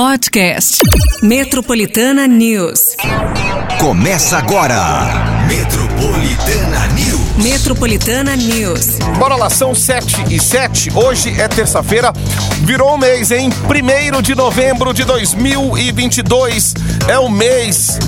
Podcast. 0.00 0.78
Metropolitana 1.24 2.28
News. 2.28 2.94
Começa 3.80 4.38
agora. 4.38 4.78
Metropolitana 5.48 6.86
News. 6.94 7.44
Metropolitana 7.44 8.36
News. 8.36 8.96
Bora 9.18 9.34
lá, 9.34 9.50
são 9.50 9.74
7 9.74 10.32
e 10.32 10.38
7. 10.38 10.92
Hoje 10.94 11.34
é 11.40 11.48
terça-feira, 11.48 12.12
virou 12.62 12.94
um 12.94 12.96
mês, 12.96 13.32
hein? 13.32 13.50
1 13.50 14.22
de 14.22 14.36
novembro 14.36 14.94
de 14.94 15.02
2022. 15.02 16.74
É 17.08 17.18
o 17.18 17.28
mês 17.28 17.98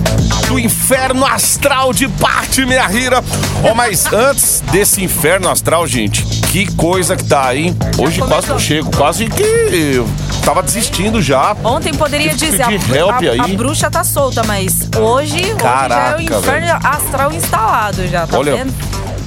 do 0.50 0.58
inferno 0.58 1.24
astral 1.24 1.92
de 1.92 2.08
Pati 2.08 2.66
Minha 2.66 2.84
Rira. 2.84 3.22
Oh, 3.62 3.72
mas 3.72 4.12
antes 4.12 4.60
desse 4.72 5.00
inferno 5.00 5.48
astral, 5.48 5.86
gente, 5.86 6.24
que 6.24 6.66
coisa 6.74 7.14
que 7.16 7.22
tá, 7.24 7.54
hein? 7.54 7.76
Hoje 7.96 8.20
quase 8.20 8.48
não 8.48 8.58
chego, 8.58 8.90
quase 8.96 9.26
que 9.28 9.44
eu 9.44 10.08
tava 10.44 10.60
desistindo 10.60 11.22
já. 11.22 11.56
Ontem 11.62 11.94
poderia 11.94 12.34
dizer, 12.34 12.62
a, 12.62 12.72
help 12.72 13.12
a- 13.12 13.18
aí. 13.30 13.38
a 13.38 13.46
bruxa 13.56 13.88
tá 13.88 14.02
solta, 14.02 14.42
mas 14.42 14.88
hoje, 14.98 15.34
hoje 15.36 15.48
já 15.50 15.54
Caraca, 15.54 16.10
é 16.10 16.16
o 16.16 16.20
inferno 16.20 16.78
astral 16.82 17.32
instalado 17.32 18.08
já, 18.08 18.26
tá 18.26 18.36
Olha, 18.36 18.56
vendo? 18.56 18.74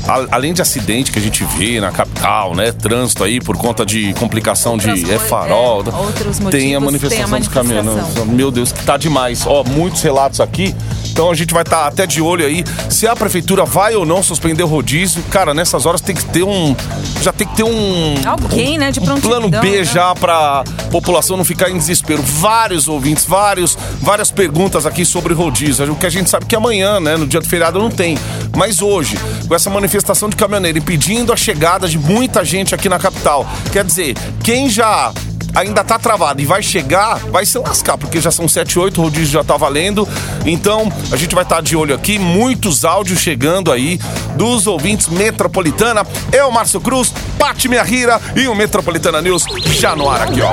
A- 0.08 0.36
além 0.36 0.54
de 0.54 0.62
acidente 0.62 1.12
que 1.12 1.20
a 1.20 1.22
gente 1.22 1.44
vê 1.58 1.80
na 1.80 1.92
capital, 1.92 2.56
né? 2.56 2.72
Trânsito 2.72 3.24
aí 3.24 3.40
por 3.40 3.58
conta 3.58 3.86
de 3.86 4.14
complicação 4.16 4.78
de 4.78 4.90
é 5.12 5.20
farol. 5.20 5.84
é, 5.86 5.96
outros 5.96 6.40
tem 6.52 6.76
a 6.76 6.80
motivos, 6.80 6.84
manifestação 6.84 7.26
tem 7.28 7.36
a 7.36 7.40
dos 7.40 7.48
caminhoneiros. 7.48 7.96
manifestação. 7.96 8.26
Meu 8.34 8.52
Deus, 8.52 8.72
que 8.72 8.84
tá 8.84 8.98
demais. 8.98 9.46
Ó, 9.46 9.64
muitos 9.64 10.02
relatos 10.02 10.40
aqui. 10.40 10.76
Então 11.12 11.30
a 11.30 11.36
gente 11.36 11.54
vai 11.54 11.62
estar 11.62 11.86
até 11.86 12.08
de 12.08 12.22
olho 12.22 12.44
aí 12.46 12.64
se 12.90 13.08
a 13.08 13.16
prefeitura 13.16 13.66
vai 13.66 13.96
ou 13.96 14.04
não 14.06 14.24
suspender 14.24 14.64
o 14.64 14.68
rodízio. 14.68 15.22
Cara, 15.30 15.54
nessas 15.54 15.86
horas 15.86 16.02
tem 16.02 16.16
que 16.16 16.26
ter 16.26 16.44
um. 16.44 16.76
Já 17.22 17.32
tem 17.32 17.48
que 17.48 17.56
ter 17.56 17.64
um. 17.64 18.16
Alguém, 18.26 18.78
né, 18.80 18.92
de 18.92 19.00
um 19.00 19.22
plano 19.22 19.48
B 19.50 19.78
né? 19.78 19.84
já 19.84 20.16
pra 20.16 20.64
população 20.92 21.38
não 21.38 21.46
ficar 21.46 21.70
em 21.70 21.78
desespero. 21.78 22.22
Vários 22.24 22.88
ouvintes, 22.88 23.26
vários, 23.26 23.78
várias 24.02 24.32
perguntas 24.32 24.86
aqui 24.86 25.06
sobre 25.06 25.34
rodízio. 25.34 25.92
O 25.92 25.96
que 25.96 26.06
a 26.06 26.10
gente 26.10 26.30
sabe 26.30 26.46
que 26.46 26.56
amanhã, 26.56 27.00
né, 27.00 27.16
no 27.16 27.28
dia 27.28 27.40
do 27.40 27.48
feriado 27.48 27.78
não 27.80 27.92
tem. 27.92 28.18
Mas 28.56 28.82
hoje, 28.82 29.18
com 29.48 29.54
essa 29.54 29.70
manifestação 29.70 29.93
de 30.30 30.36
caminhoneiro 30.36 30.78
impedindo 30.78 31.32
a 31.32 31.38
chegada 31.38 31.88
de 31.88 31.98
muita 31.98 32.44
gente 32.44 32.74
aqui 32.74 32.90
na 32.90 32.98
capital, 32.98 33.48
quer 33.72 33.84
dizer, 33.84 34.16
quem 34.44 34.70
já 34.70 35.14
ainda 35.54 35.84
tá 35.84 36.00
travado 36.00 36.42
e 36.42 36.46
vai 36.46 36.64
chegar, 36.64 37.18
vai 37.32 37.46
se 37.46 37.58
lascar, 37.58 37.98
porque 37.98 38.20
já 38.20 38.32
são 38.32 38.48
7, 38.48 38.80
8, 38.80 39.00
o 39.00 39.04
rodízio 39.04 39.34
já 39.34 39.44
tá 39.44 39.56
valendo. 39.56 40.08
Então, 40.46 40.92
a 41.12 41.16
gente 41.16 41.36
vai 41.36 41.44
estar 41.44 41.62
de 41.62 41.76
olho 41.76 41.94
aqui, 41.94 42.18
muitos 42.18 42.84
áudios 42.84 43.20
chegando 43.20 43.72
aí 43.72 44.00
dos 44.36 44.66
ouvintes 44.66 45.08
Metropolitana. 45.08 46.06
Eu, 46.32 46.50
Márcio 46.52 46.82
Cruz, 46.82 47.14
Pati 47.38 47.68
Minha 47.68 47.84
Rira 47.84 48.20
e 48.36 48.48
o 48.48 48.56
Metropolitana 48.56 49.22
News 49.22 49.46
já 49.66 49.96
no 49.96 50.10
ar 50.10 50.24
aqui, 50.24 50.42
ó. 50.42 50.52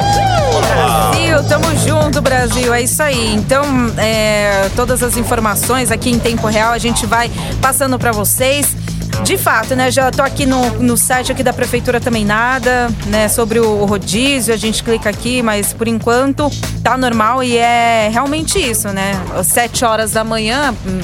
Brasil, 0.61 1.45
tamo 1.49 1.77
junto, 1.79 2.21
Brasil. 2.21 2.75
É 2.75 2.83
isso 2.83 3.03
aí. 3.03 3.35
Então, 3.35 3.65
é, 3.97 4.69
todas 4.77 5.03
as 5.03 5.17
informações 5.17 5.91
aqui 5.91 6.11
em 6.11 6.19
tempo 6.19 6.47
real 6.47 6.73
a 6.73 6.79
gente 6.79 7.07
vai 7.07 7.31
passando 7.61 7.99
pra 7.99 8.13
vocês. 8.13 8.77
De 9.25 9.39
fato, 9.39 9.77
né? 9.77 9.91
Já 9.91 10.11
tô 10.11 10.23
aqui 10.23 10.47
no, 10.47 10.71
no 10.81 10.97
site 10.97 11.31
aqui 11.31 11.43
da 11.43 11.53
prefeitura 11.53 12.01
também 12.01 12.25
nada, 12.25 12.89
né? 13.07 13.29
Sobre 13.29 13.61
o 13.61 13.85
rodízio, 13.85 14.53
a 14.53 14.57
gente 14.57 14.83
clica 14.83 15.09
aqui, 15.09 15.43
mas 15.43 15.73
por 15.73 15.87
enquanto 15.87 16.51
tá 16.83 16.97
normal 16.97 17.43
e 17.43 17.57
é 17.57 18.09
realmente 18.13 18.59
isso, 18.59 18.89
né? 18.89 19.13
Sete 19.45 19.85
horas 19.85 20.13
da 20.13 20.25
manhã 20.25 20.75
hum, 20.87 21.01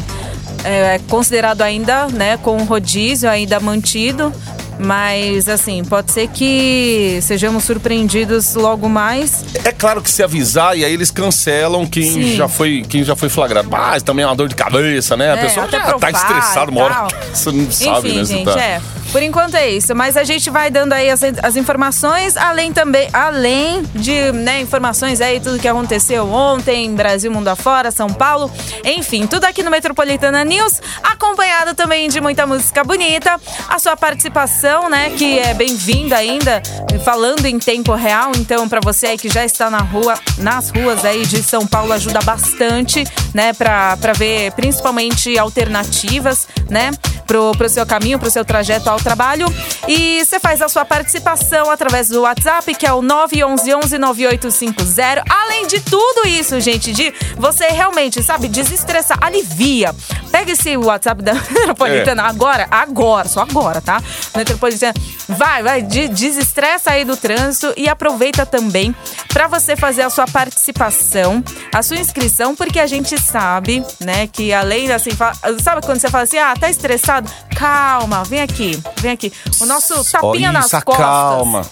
é 0.64 0.98
considerado 1.08 1.62
ainda, 1.62 2.08
né? 2.08 2.36
Com 2.38 2.56
rodízio 2.64 3.30
ainda 3.30 3.60
mantido. 3.60 4.32
Mas, 4.78 5.48
assim, 5.48 5.82
pode 5.84 6.12
ser 6.12 6.28
que 6.28 7.18
sejamos 7.22 7.64
surpreendidos 7.64 8.54
logo 8.54 8.88
mais. 8.88 9.44
É 9.64 9.72
claro 9.72 10.02
que 10.02 10.10
se 10.10 10.22
avisar 10.22 10.76
e 10.76 10.84
aí 10.84 10.92
eles 10.92 11.10
cancelam 11.10 11.86
quem 11.86 12.12
Sim. 12.12 12.36
já 12.36 12.46
foi 12.48 12.84
quem 12.88 13.02
já 13.02 13.16
foi 13.16 13.28
flagrado. 13.28 13.68
Mas 13.70 14.02
também 14.02 14.22
é 14.24 14.28
uma 14.28 14.36
dor 14.36 14.48
de 14.48 14.54
cabeça, 14.54 15.16
né? 15.16 15.32
A 15.32 15.36
É, 15.36 15.44
pessoa 15.46 15.66
tá 15.66 15.80
provar 15.80 16.10
estressada 16.10 16.70
uma 16.70 16.82
hora. 16.82 17.08
Você 17.32 17.50
não 17.52 17.70
sabe, 17.70 18.08
Enfim, 18.08 18.18
né? 18.18 18.24
Gente, 18.24 18.44
tá... 18.44 18.60
é. 18.60 18.80
Por 19.16 19.22
enquanto 19.22 19.54
é 19.54 19.70
isso. 19.70 19.94
Mas 19.94 20.14
a 20.14 20.24
gente 20.24 20.50
vai 20.50 20.70
dando 20.70 20.92
aí 20.92 21.08
as, 21.08 21.22
as 21.42 21.56
informações, 21.56 22.36
além 22.36 22.70
também, 22.70 23.08
além 23.14 23.82
de 23.94 24.30
né, 24.30 24.60
informações 24.60 25.22
aí, 25.22 25.40
tudo 25.40 25.58
que 25.58 25.66
aconteceu 25.66 26.30
ontem, 26.30 26.94
Brasil, 26.94 27.32
mundo 27.32 27.48
afora, 27.48 27.90
São 27.90 28.08
Paulo. 28.08 28.52
Enfim, 28.84 29.26
tudo 29.26 29.46
aqui 29.46 29.62
no 29.62 29.70
Metropolitana 29.70 30.44
News, 30.44 30.82
acompanhado 31.02 31.74
também 31.74 32.10
de 32.10 32.20
muita 32.20 32.46
música 32.46 32.84
bonita. 32.84 33.40
A 33.70 33.78
sua 33.78 33.96
participação, 33.96 34.90
né, 34.90 35.08
que 35.08 35.38
é 35.38 35.54
bem-vinda 35.54 36.18
ainda, 36.18 36.60
falando 37.02 37.46
em 37.46 37.58
tempo 37.58 37.94
real. 37.94 38.32
Então, 38.36 38.68
pra 38.68 38.80
você 38.84 39.06
aí 39.06 39.16
que 39.16 39.30
já 39.30 39.46
está 39.46 39.70
na 39.70 39.80
rua, 39.80 40.12
nas 40.36 40.68
ruas 40.68 41.06
aí 41.06 41.24
de 41.24 41.42
São 41.42 41.66
Paulo, 41.66 41.94
ajuda 41.94 42.20
bastante, 42.20 43.02
né, 43.32 43.54
pra 43.54 43.96
ver 44.14 44.52
principalmente 44.52 45.38
alternativas, 45.38 46.46
né, 46.68 46.90
pro, 47.26 47.52
pro 47.52 47.68
seu 47.68 47.84
caminho, 47.86 48.18
pro 48.18 48.30
seu 48.30 48.44
trajeto 48.44 48.88
ao 48.88 48.98
trabalho. 48.98 49.46
E 49.88 50.24
você 50.24 50.38
faz 50.40 50.62
a 50.62 50.68
sua 50.68 50.84
participação 50.84 51.70
através 51.70 52.08
do 52.08 52.22
WhatsApp, 52.22 52.74
que 52.74 52.86
é 52.86 52.92
o 52.92 53.02
911-9850. 53.02 55.22
Além 55.28 55.66
de 55.66 55.80
tudo 55.80 56.26
isso, 56.26 56.58
gente, 56.60 56.92
de 56.92 57.12
você 57.36 57.66
realmente, 57.68 58.22
sabe, 58.22 58.48
desestressar, 58.48 59.18
alivia. 59.20 59.94
Pega 60.30 60.52
esse 60.52 60.76
WhatsApp 60.76 61.22
da 61.22 61.34
Metropolitana 61.50 62.24
agora, 62.24 62.66
agora, 62.70 63.28
só 63.28 63.40
agora, 63.42 63.80
tá? 63.80 64.02
Metropolitana, 64.34 64.94
vai, 65.28 65.62
vai, 65.62 65.82
de- 65.82 66.08
desestressa 66.08 66.90
aí 66.92 67.04
do 67.04 67.16
trânsito 67.16 67.72
e 67.76 67.88
aproveita 67.88 68.44
também 68.44 68.94
para 69.32 69.46
você 69.46 69.76
fazer 69.76 70.02
a 70.02 70.10
sua 70.10 70.26
participação, 70.26 71.42
a 71.74 71.82
sua 71.82 71.96
inscrição, 71.96 72.54
porque 72.54 72.78
a 72.80 72.86
gente 72.86 73.18
sabe, 73.20 73.84
né, 74.00 74.26
que 74.26 74.52
além 74.52 74.90
assim, 74.92 75.10
fa- 75.10 75.32
sabe 75.62 75.84
quando 75.84 76.00
você 76.00 76.08
fala 76.10 76.24
assim, 76.24 76.38
ah, 76.38 76.54
tá 76.58 76.68
estressado? 76.70 77.15
Calma, 77.54 78.24
vem 78.24 78.40
aqui, 78.40 78.80
vem 78.98 79.12
aqui. 79.12 79.32
O 79.60 79.66
nosso 79.66 79.94
tapinha 80.10 80.48
Olha 80.48 80.52
nas 80.52 80.66
isso, 80.66 80.82
costas. 80.82 81.04
calma. 81.04 81.62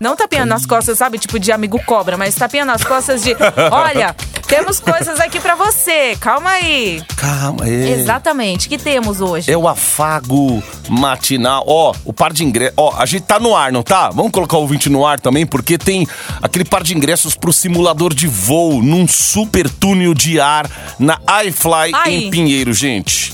Não 0.00 0.16
tapinha 0.16 0.44
nas 0.44 0.66
costas, 0.66 0.98
sabe? 0.98 1.18
Tipo 1.18 1.38
de 1.38 1.50
amigo 1.52 1.80
cobra, 1.84 2.16
mas 2.16 2.34
tapinha 2.34 2.64
nas 2.64 2.84
costas 2.84 3.22
de. 3.22 3.34
Olha, 3.70 4.14
temos 4.46 4.78
coisas 4.80 5.18
aqui 5.20 5.40
pra 5.40 5.54
você. 5.54 6.16
Calma 6.20 6.50
aí. 6.50 7.02
Calma, 7.16 7.66
é. 7.66 7.90
Exatamente. 7.90 8.66
O 8.66 8.70
que 8.70 8.76
temos 8.76 9.20
hoje? 9.20 9.50
É 9.50 9.56
o 9.56 9.66
afago 9.66 10.62
matinal. 10.88 11.64
Ó, 11.66 11.94
o 12.04 12.12
par 12.12 12.32
de 12.32 12.44
ingressos. 12.44 12.74
Ó, 12.76 12.94
a 12.98 13.06
gente 13.06 13.22
tá 13.22 13.38
no 13.38 13.56
ar, 13.56 13.72
não 13.72 13.82
tá? 13.82 14.10
Vamos 14.10 14.32
colocar 14.32 14.56
o 14.56 14.60
ouvinte 14.60 14.90
no 14.90 15.06
ar 15.06 15.18
também, 15.20 15.46
porque 15.46 15.78
tem 15.78 16.06
aquele 16.42 16.64
par 16.64 16.82
de 16.82 16.94
ingressos 16.94 17.34
pro 17.34 17.52
simulador 17.52 18.12
de 18.12 18.26
voo 18.26 18.82
num 18.82 19.08
super 19.08 19.70
túnel 19.70 20.12
de 20.12 20.38
ar 20.38 20.68
na 20.98 21.18
iFly 21.46 21.92
Aí. 21.94 22.26
em 22.26 22.30
Pinheiro, 22.30 22.74
gente. 22.74 23.33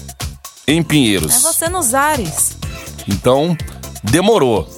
Em 0.70 0.82
Pinheiros. 0.82 1.34
É 1.34 1.38
você 1.40 1.68
nos 1.68 1.94
ares. 1.94 2.56
Então, 3.08 3.56
demorou. 4.04 4.68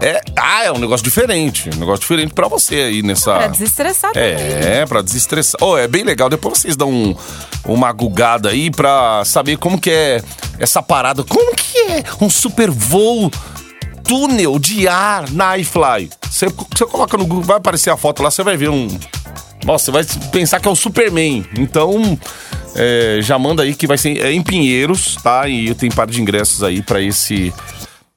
É, 0.00 0.20
ah, 0.36 0.64
é 0.64 0.72
um 0.72 0.78
negócio 0.78 1.04
diferente. 1.04 1.70
Um 1.74 1.78
negócio 1.78 2.00
diferente 2.00 2.32
pra 2.34 2.48
você 2.48 2.74
aí 2.74 3.02
nessa. 3.02 3.34
Pra 3.36 3.46
desestressar 3.48 4.12
também. 4.12 4.30
É, 4.32 4.84
pra 4.86 5.02
desestressar. 5.02 5.58
Oh, 5.62 5.76
é 5.78 5.86
bem 5.86 6.02
legal. 6.02 6.28
Depois 6.28 6.58
vocês 6.58 6.76
dão 6.76 6.90
um- 6.90 7.14
uma 7.66 7.92
gugada 7.92 8.50
aí 8.50 8.70
pra 8.70 9.22
saber 9.24 9.56
como 9.56 9.80
que 9.80 9.90
é 9.90 10.22
essa 10.58 10.82
parada. 10.82 11.22
Como 11.24 11.54
que 11.54 11.78
é 11.78 12.04
um 12.20 12.28
super 12.28 12.70
voo 12.70 13.30
túnel 14.02 14.58
de 14.58 14.86
ar 14.88 15.30
na 15.30 15.56
iFly? 15.58 16.10
Você, 16.28 16.46
você 16.48 16.86
coloca 16.86 17.16
no 17.16 17.26
Google, 17.26 17.44
vai 17.44 17.56
aparecer 17.58 17.90
a 17.90 17.96
foto 17.96 18.22
lá, 18.22 18.30
você 18.30 18.42
vai 18.42 18.56
ver 18.56 18.68
um... 18.70 18.88
Nossa, 19.64 19.86
você 19.86 19.90
vai 19.90 20.04
pensar 20.30 20.60
que 20.60 20.68
é 20.68 20.70
o 20.70 20.76
Superman. 20.76 21.44
Então, 21.58 22.18
é, 22.74 23.18
já 23.20 23.38
manda 23.38 23.62
aí 23.62 23.74
que 23.74 23.86
vai 23.86 23.98
ser 23.98 24.18
é 24.18 24.32
em 24.32 24.42
Pinheiros, 24.42 25.16
tá? 25.22 25.48
E 25.48 25.74
tem 25.74 25.90
par 25.90 26.06
de 26.06 26.20
ingressos 26.20 26.62
aí 26.62 26.82
pra 26.82 27.00
esse... 27.00 27.52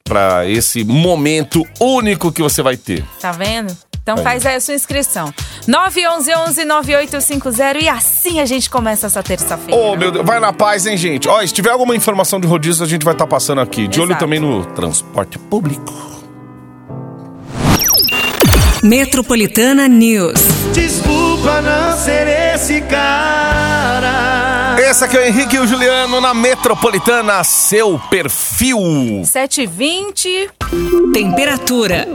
Pra 0.03 0.49
esse 0.49 0.85
momento 0.85 1.67
único 1.81 2.31
que 2.31 2.41
você 2.41 2.61
vai 2.61 2.77
ter. 2.77 3.03
Tá 3.19 3.33
vendo? 3.33 3.75
Então 4.07 4.19
Aí. 4.19 4.23
faz 4.23 4.45
aí 4.45 4.55
a 4.55 4.61
sua 4.61 4.73
inscrição. 4.73 5.33
911-9850 5.67 7.81
e 7.81 7.89
assim 7.89 8.39
a 8.39 8.45
gente 8.45 8.69
começa 8.69 9.07
essa 9.07 9.21
terça-feira. 9.21 9.77
Ô, 9.77 9.97
meu 9.97 10.09
Deus, 10.09 10.25
vai 10.25 10.39
na 10.39 10.53
paz, 10.53 10.85
hein, 10.85 10.95
gente? 10.95 11.27
Ó, 11.27 11.45
se 11.45 11.53
tiver 11.53 11.71
alguma 11.71 11.93
informação 11.93 12.39
de 12.39 12.47
rodízio, 12.47 12.85
a 12.85 12.87
gente 12.87 13.03
vai 13.03 13.13
estar 13.13 13.27
passando 13.27 13.59
aqui. 13.59 13.85
De 13.85 13.99
olho 13.99 14.11
Exato. 14.11 14.23
também 14.23 14.39
no 14.39 14.65
transporte 14.65 15.37
público. 15.37 16.16
Metropolitana 18.83 19.87
News. 19.87 20.39
Desculpa 20.73 21.61
não 21.61 21.97
ser 21.97 22.27
esse 22.53 22.79
cara. 22.81 24.75
Esse 24.79 25.03
aqui 25.03 25.17
é 25.17 25.21
o 25.21 25.23
Henrique 25.25 25.55
e 25.55 25.59
o 25.59 25.67
Juliano 25.67 26.21
na 26.21 26.33
Metropolitana, 26.33 27.43
seu 27.43 27.99
perfil. 28.09 28.77
7h20. 29.23 30.49
Temperatura. 31.11 32.07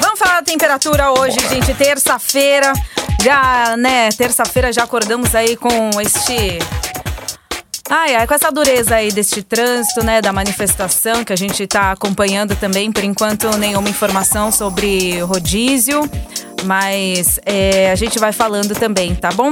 Vamos 0.00 0.18
falar 0.18 0.36
da 0.36 0.42
temperatura 0.42 1.10
hoje, 1.12 1.38
gente. 1.48 1.72
Terça-feira. 1.74 2.72
Já, 3.22 3.74
né? 3.78 4.10
Terça-feira 4.10 4.72
já 4.72 4.84
acordamos 4.84 5.34
aí 5.34 5.56
com 5.56 5.90
este 6.00 6.58
Ai, 7.92 8.14
ai, 8.14 8.24
com 8.24 8.34
essa 8.34 8.52
dureza 8.52 8.94
aí 8.94 9.10
deste 9.10 9.42
trânsito, 9.42 10.04
né, 10.04 10.22
da 10.22 10.32
manifestação 10.32 11.24
que 11.24 11.32
a 11.32 11.36
gente 11.36 11.66
tá 11.66 11.90
acompanhando 11.90 12.54
também, 12.54 12.92
por 12.92 13.02
enquanto 13.02 13.50
nenhuma 13.58 13.88
informação 13.88 14.52
sobre 14.52 15.18
rodízio, 15.22 16.08
mas 16.64 17.38
é, 17.44 17.90
a 17.90 17.94
gente 17.94 18.18
vai 18.18 18.32
falando 18.32 18.74
também, 18.74 19.14
tá 19.14 19.30
bom? 19.30 19.50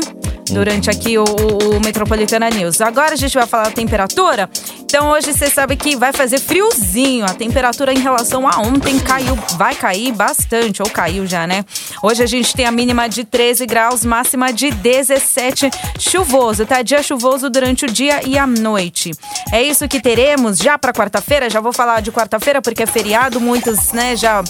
Durante 0.50 0.88
aqui 0.88 1.18
o, 1.18 1.24
o, 1.24 1.80
Metropolitana 1.80 2.48
News. 2.48 2.80
Agora 2.80 3.12
a 3.12 3.16
gente 3.16 3.34
vai 3.34 3.46
falar 3.46 3.64
da 3.64 3.70
temperatura. 3.70 4.48
Então 4.80 5.10
hoje 5.10 5.34
você 5.34 5.50
sabe 5.50 5.76
que 5.76 5.94
vai 5.94 6.12
fazer 6.12 6.38
friozinho. 6.38 7.26
A 7.26 7.34
temperatura 7.34 7.92
em 7.92 7.98
relação 7.98 8.48
a 8.48 8.58
ontem 8.58 8.98
caiu, 8.98 9.36
vai 9.58 9.74
cair 9.74 10.12
bastante, 10.12 10.82
ou 10.82 10.88
caiu 10.88 11.26
já, 11.26 11.46
né? 11.46 11.64
Hoje 12.02 12.22
a 12.22 12.26
gente 12.26 12.54
tem 12.54 12.64
a 12.64 12.72
mínima 12.72 13.08
de 13.08 13.24
13 13.24 13.66
graus, 13.66 14.04
máxima 14.04 14.50
de 14.52 14.70
17. 14.70 15.70
Chuvoso, 15.98 16.64
tá? 16.64 16.80
Dia 16.80 17.02
chuvoso 17.02 17.50
durante 17.50 17.84
o 17.84 17.90
dia 17.90 18.26
e 18.26 18.38
a 18.38 18.46
noite. 18.46 19.10
É 19.52 19.62
isso 19.62 19.86
que 19.86 20.00
teremos 20.00 20.56
já 20.56 20.78
para 20.78 20.92
quarta-feira. 20.92 21.50
Já 21.50 21.60
vou 21.60 21.72
falar 21.72 22.00
de 22.00 22.10
quarta-feira 22.10 22.62
porque 22.62 22.84
é 22.84 22.86
feriado, 22.86 23.38
muitos, 23.38 23.92
né, 23.92 24.16
já 24.16 24.42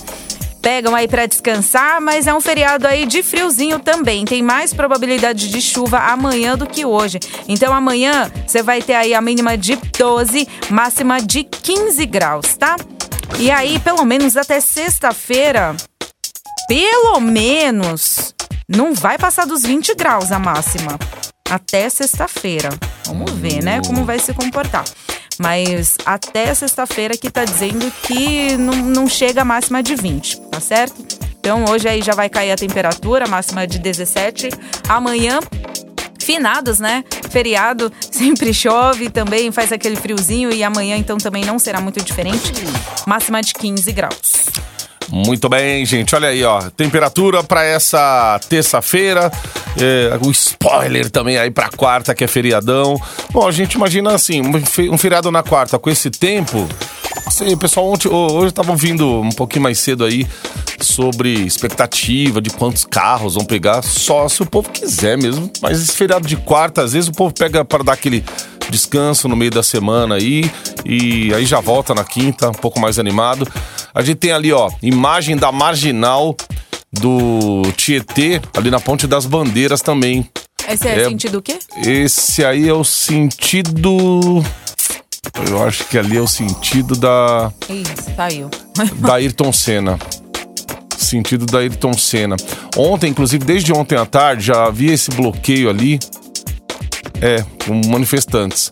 pegam 0.60 0.94
aí 0.94 1.08
para 1.08 1.26
descansar, 1.26 2.00
mas 2.00 2.26
é 2.26 2.34
um 2.34 2.40
feriado 2.40 2.87
aí 2.87 3.06
de 3.06 3.22
friozinho 3.22 3.78
também. 3.78 4.25
Tem 4.25 4.43
mais 4.43 4.75
probabilidade 4.75 5.49
de 5.49 5.60
chuva 5.60 5.99
amanhã 5.99 6.56
do 6.56 6.66
que 6.66 6.84
hoje. 6.84 7.19
Então 7.49 7.72
amanhã 7.72 8.31
você 8.46 8.62
vai 8.62 8.82
ter 8.82 8.94
aí 8.94 9.14
a 9.14 9.20
mínima 9.20 9.56
de 9.56 9.76
12, 9.99 10.46
máxima 10.70 11.20
de 11.20 11.44
15 11.44 12.06
graus, 12.06 12.56
tá? 12.56 12.76
E 13.38 13.50
aí, 13.50 13.78
pelo 13.78 14.05
menos 14.05 14.37
até 14.37 14.60
sexta-feira, 14.60 15.76
pelo 16.66 17.20
menos 17.20 18.34
não 18.69 18.94
vai 18.94 19.16
passar 19.16 19.46
dos 19.46 19.62
20 19.62 19.94
graus 19.94 20.31
a 20.32 20.38
máxima. 20.38 20.99
Até 21.49 21.88
sexta-feira. 21.88 22.69
Vamos 23.06 23.31
ver, 23.32 23.62
né, 23.62 23.81
como 23.87 24.05
vai 24.05 24.19
se 24.19 24.34
comportar. 24.34 24.84
Mas 25.38 25.96
até 26.05 26.52
sexta-feira 26.55 27.17
que 27.17 27.31
tá 27.31 27.44
dizendo 27.44 27.90
que 28.02 28.56
não, 28.56 28.75
não 28.75 29.08
chega 29.08 29.43
a 29.43 29.44
máxima 29.44 29.82
de 29.82 29.94
20, 29.94 30.40
tá 30.43 30.61
certo? 30.61 30.96
Então 31.38 31.64
hoje 31.70 31.88
aí 31.88 32.02
já 32.02 32.14
vai 32.14 32.29
cair 32.29 32.52
a 32.52 32.56
temperatura, 32.56 33.26
máxima 33.26 33.67
de 33.67 33.79
17. 33.79 34.49
Amanhã 34.88 35.38
finados, 36.19 36.79
né? 36.79 37.05
Feriado 37.31 37.90
sempre 38.11 38.52
chove 38.52 39.08
também, 39.08 39.50
faz 39.50 39.73
aquele 39.73 39.96
friozinho 39.96 40.52
e 40.52 40.62
amanhã 40.62 40.96
então 40.96 41.17
também 41.17 41.44
não 41.44 41.58
será 41.58 41.81
muito 41.81 42.02
diferente. 42.02 42.52
Máxima 43.06 43.41
de 43.41 43.55
15 43.55 43.93
graus. 43.93 44.38
Muito 45.11 45.49
bem, 45.49 45.87
gente. 45.87 46.14
Olha 46.14 46.29
aí, 46.29 46.44
ó. 46.44 46.61
Temperatura 46.70 47.43
para 47.43 47.64
essa 47.64 48.38
terça-feira. 48.49 49.32
É, 49.80 50.19
o 50.26 50.30
spoiler 50.30 51.08
também 51.10 51.38
aí 51.38 51.50
pra 51.50 51.69
quarta, 51.70 52.14
que 52.14 52.25
é 52.25 52.26
feriadão. 52.26 53.00
Bom, 53.30 53.46
a 53.46 53.52
gente 53.52 53.75
imagina 53.75 54.12
assim, 54.14 54.40
um 54.40 54.64
fe- 54.66 54.96
feriado 54.98 55.30
na 55.30 55.42
quarta 55.42 55.78
com 55.78 55.88
esse 55.88 56.10
tempo. 56.10 56.69
Sei, 57.30 57.56
pessoal, 57.56 57.86
ontem, 57.88 58.08
ho- 58.08 58.32
hoje 58.32 58.46
eu 58.46 58.52
tava 58.52 58.70
ouvindo 58.72 59.20
um 59.20 59.30
pouquinho 59.30 59.62
mais 59.62 59.78
cedo 59.78 60.04
aí 60.04 60.26
sobre 60.80 61.30
expectativa 61.32 62.40
de 62.40 62.50
quantos 62.50 62.84
carros 62.84 63.34
vão 63.34 63.44
pegar, 63.44 63.82
só 63.82 64.28
se 64.28 64.42
o 64.42 64.46
povo 64.46 64.69
quiser 64.70 65.16
mesmo. 65.19 65.50
Mas 65.60 65.81
esse 65.81 65.92
feriado 65.96 66.26
de 66.26 66.36
quarta, 66.36 66.82
às 66.82 66.92
vezes 66.92 67.08
o 67.08 67.12
povo 67.12 67.32
pega 67.34 67.64
para 67.64 67.84
dar 67.84 67.92
aquele 67.92 68.24
descanso 68.70 69.28
no 69.28 69.36
meio 69.36 69.50
da 69.50 69.62
semana 69.62 70.16
aí 70.16 70.50
e 70.84 71.32
aí 71.34 71.44
já 71.46 71.60
volta 71.60 71.94
na 71.94 72.04
quinta, 72.04 72.48
um 72.50 72.54
pouco 72.54 72.78
mais 72.81 72.98
animado. 72.98 73.46
A 73.94 74.02
gente 74.02 74.16
tem 74.19 74.32
ali, 74.32 74.52
ó, 74.52 74.70
imagem 74.82 75.36
da 75.36 75.50
marginal 75.52 76.36
do 76.93 77.62
Tietê, 77.76 78.40
ali 78.56 78.70
na 78.70 78.81
Ponte 78.81 79.06
das 79.06 79.26
Bandeiras 79.26 79.81
também. 79.82 80.29
Esse 80.69 80.88
é, 80.88 81.00
É. 81.00 81.05
sentido 81.08 81.38
o 81.38 81.43
quê? 81.43 81.58
Esse 81.85 82.44
aí 82.44 82.69
é 82.69 82.73
o 82.75 82.85
sentido. 82.85 84.44
Eu 85.49 85.62
acho 85.64 85.85
que 85.85 85.96
ali 85.99 86.17
é 86.17 86.20
o 86.20 86.26
sentido 86.29 86.94
da. 86.96 87.52
Isso, 87.69 88.11
saiu. 88.17 88.50
da 88.96 89.14
Ayrton 89.14 89.52
Senna. 89.52 89.99
Sentido 90.96 91.46
da 91.46 91.58
Ayrton 91.61 91.93
Senna. 91.94 92.37
Ontem, 92.76 93.11
inclusive, 93.11 93.44
desde 93.44 93.73
ontem 93.73 93.96
à 93.96 94.05
tarde, 94.05 94.46
já 94.46 94.67
havia 94.67 94.93
esse 94.93 95.11
bloqueio 95.11 95.70
ali. 95.70 95.99
É, 97.20 97.44
com 97.67 97.81
manifestantes. 97.88 98.70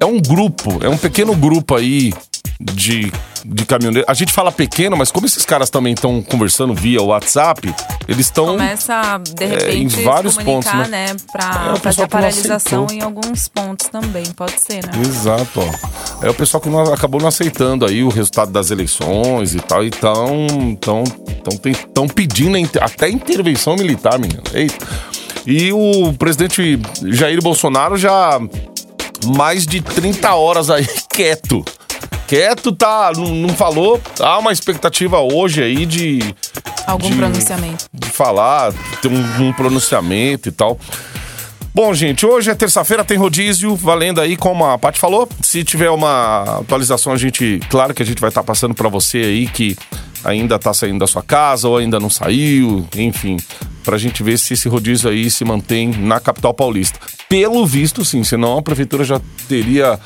É 0.00 0.04
um 0.06 0.20
grupo, 0.20 0.78
é 0.84 0.88
um 0.88 0.96
pequeno 0.96 1.34
grupo 1.34 1.74
aí 1.76 2.12
de, 2.60 3.12
de 3.44 3.64
caminhoneiros. 3.64 4.08
A 4.08 4.14
gente 4.14 4.32
fala 4.32 4.50
pequeno, 4.52 4.96
mas 4.96 5.10
como 5.10 5.26
esses 5.26 5.44
caras 5.44 5.70
também 5.70 5.94
estão 5.94 6.22
conversando 6.22 6.74
via 6.74 7.02
WhatsApp, 7.02 7.74
eles 8.06 8.26
estão. 8.26 8.46
Começa, 8.46 9.20
de 9.36 9.44
É, 9.44 9.46
repente, 9.48 10.00
em 10.00 10.04
vários 10.04 10.36
pontos, 10.36 10.72
né? 10.72 11.06
É, 11.10 11.16
Pra 11.32 11.74
o 11.74 11.76
fazer 11.76 12.02
a 12.02 12.08
paralisação 12.08 12.86
em 12.90 13.02
alguns 13.02 13.48
pontos 13.48 13.88
também, 13.88 14.24
pode 14.36 14.60
ser, 14.60 14.84
né? 14.84 14.92
Exato, 15.00 15.60
ó. 15.60 16.26
É 16.26 16.30
o 16.30 16.34
pessoal 16.34 16.60
que 16.60 16.68
não, 16.68 16.92
acabou 16.92 17.20
não 17.20 17.28
aceitando 17.28 17.84
aí 17.86 18.02
o 18.02 18.08
resultado 18.08 18.50
das 18.50 18.70
eleições 18.70 19.54
e 19.54 19.60
tal, 19.60 19.84
então 19.84 20.46
estão 20.72 21.04
tão, 21.44 21.72
tão 21.94 22.08
pedindo 22.08 22.56
até 22.80 23.08
intervenção 23.08 23.76
militar, 23.76 24.18
menino. 24.18 24.42
Eita. 24.52 24.86
E 25.46 25.72
o 25.72 26.12
presidente 26.14 26.78
Jair 27.06 27.40
Bolsonaro 27.42 27.96
já 27.96 28.38
mais 29.36 29.66
de 29.66 29.80
30 29.80 30.34
horas 30.34 30.70
aí 30.70 30.86
quieto. 31.10 31.64
Quieto, 32.28 32.72
tá, 32.72 33.10
não, 33.16 33.26
não 33.34 33.48
falou. 33.48 34.00
Há 34.20 34.38
uma 34.38 34.52
expectativa 34.52 35.18
hoje 35.18 35.62
aí 35.62 35.86
de, 35.86 36.18
Algum 36.86 37.08
de- 37.10 37.16
pronunciamento. 37.16 37.86
de 37.92 38.08
falar, 38.10 38.72
ter 39.00 39.08
um, 39.08 39.48
um 39.48 39.52
pronunciamento 39.54 40.48
e 40.48 40.52
tal. 40.52 40.78
Bom, 41.74 41.94
gente, 41.94 42.26
hoje 42.26 42.50
é 42.50 42.54
terça-feira, 42.54 43.04
tem 43.04 43.16
rodízio, 43.16 43.74
valendo 43.76 44.20
aí, 44.20 44.36
como 44.36 44.64
a 44.66 44.76
Paty 44.78 44.98
falou. 44.98 45.28
Se 45.42 45.64
tiver 45.64 45.88
uma 45.90 46.58
atualização, 46.60 47.12
a 47.12 47.16
gente, 47.16 47.60
claro 47.70 47.94
que 47.94 48.02
a 48.02 48.06
gente 48.06 48.20
vai 48.20 48.28
estar 48.28 48.42
passando 48.42 48.74
para 48.74 48.88
você 48.88 49.18
aí 49.18 49.46
que 49.46 49.76
ainda 50.24 50.58
tá 50.58 50.74
saindo 50.74 50.98
da 50.98 51.06
sua 51.06 51.22
casa 51.22 51.68
ou 51.68 51.76
ainda 51.78 52.00
não 52.00 52.10
saiu, 52.10 52.86
enfim, 52.96 53.36
pra 53.84 53.96
gente 53.96 54.22
ver 54.22 54.38
se 54.38 54.54
esse 54.54 54.68
rodízio 54.68 55.08
aí 55.08 55.30
se 55.30 55.44
mantém 55.44 55.88
na 55.88 56.18
capital 56.20 56.52
paulista. 56.52 56.98
Pelo 57.28 57.64
visto, 57.64 58.04
sim, 58.04 58.24
senão 58.24 58.58
a 58.58 58.62
prefeitura 58.62 59.04
já 59.04 59.20
teria 59.48 59.98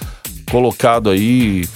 colocado 0.51 1.09
aí 1.09 1.67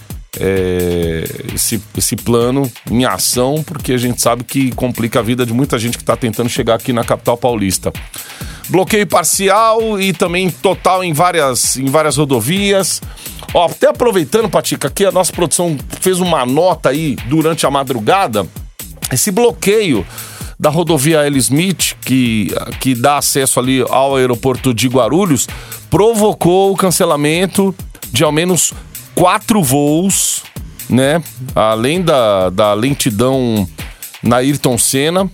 é, 0.40 1.24
esse, 1.54 1.82
esse 1.96 2.16
plano 2.16 2.70
em 2.90 3.04
ação, 3.04 3.62
porque 3.66 3.92
a 3.92 3.98
gente 3.98 4.20
sabe 4.20 4.44
que 4.44 4.72
complica 4.72 5.20
a 5.20 5.22
vida 5.22 5.44
de 5.44 5.52
muita 5.52 5.78
gente 5.78 5.96
que 5.96 6.02
está 6.02 6.16
tentando 6.16 6.48
chegar 6.48 6.74
aqui 6.74 6.92
na 6.92 7.04
capital 7.04 7.36
paulista. 7.36 7.92
Bloqueio 8.68 9.06
parcial 9.06 10.00
e 10.00 10.12
também 10.12 10.50
total 10.50 11.04
em 11.04 11.12
várias, 11.12 11.76
em 11.76 11.86
várias 11.86 12.16
rodovias. 12.16 13.00
Ó, 13.54 13.66
até 13.66 13.88
aproveitando, 13.88 14.48
Patica, 14.48 14.88
aqui 14.88 15.04
a 15.04 15.12
nossa 15.12 15.32
produção 15.32 15.76
fez 16.00 16.20
uma 16.20 16.44
nota 16.44 16.88
aí 16.90 17.16
durante 17.26 17.64
a 17.64 17.70
madrugada. 17.70 18.46
Esse 19.12 19.30
bloqueio 19.30 20.04
da 20.58 20.70
rodovia 20.70 21.20
L. 21.26 21.38
Smith, 21.38 21.94
que, 22.00 22.48
que 22.80 22.94
dá 22.94 23.18
acesso 23.18 23.60
ali 23.60 23.84
ao 23.88 24.16
aeroporto 24.16 24.74
de 24.74 24.88
Guarulhos, 24.88 25.46
provocou 25.88 26.72
o 26.72 26.76
cancelamento 26.76 27.74
de 28.10 28.24
ao 28.24 28.32
menos 28.32 28.72
quatro 29.16 29.62
voos, 29.62 30.44
né? 30.88 31.20
Além 31.54 32.02
da, 32.02 32.50
da 32.50 32.72
lentidão 32.74 33.68
na 34.22 34.36
Ayrton 34.36 34.78
Senna. 34.78 35.28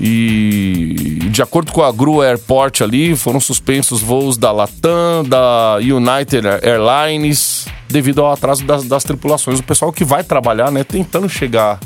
E 0.00 1.18
de 1.30 1.42
acordo 1.42 1.72
com 1.72 1.82
a 1.82 1.90
Gru 1.92 2.20
Airport 2.20 2.80
ali, 2.82 3.16
foram 3.16 3.40
suspensos 3.40 4.00
voos 4.00 4.38
da 4.38 4.50
Latam, 4.52 5.24
da 5.26 5.76
United 5.78 6.46
Airlines, 6.62 7.66
devido 7.88 8.22
ao 8.22 8.32
atraso 8.32 8.64
das, 8.64 8.84
das 8.84 9.02
tripulações. 9.02 9.58
O 9.58 9.62
pessoal 9.62 9.92
que 9.92 10.04
vai 10.04 10.22
trabalhar, 10.22 10.70
né, 10.70 10.84
tentando 10.84 11.28
chegar 11.28 11.80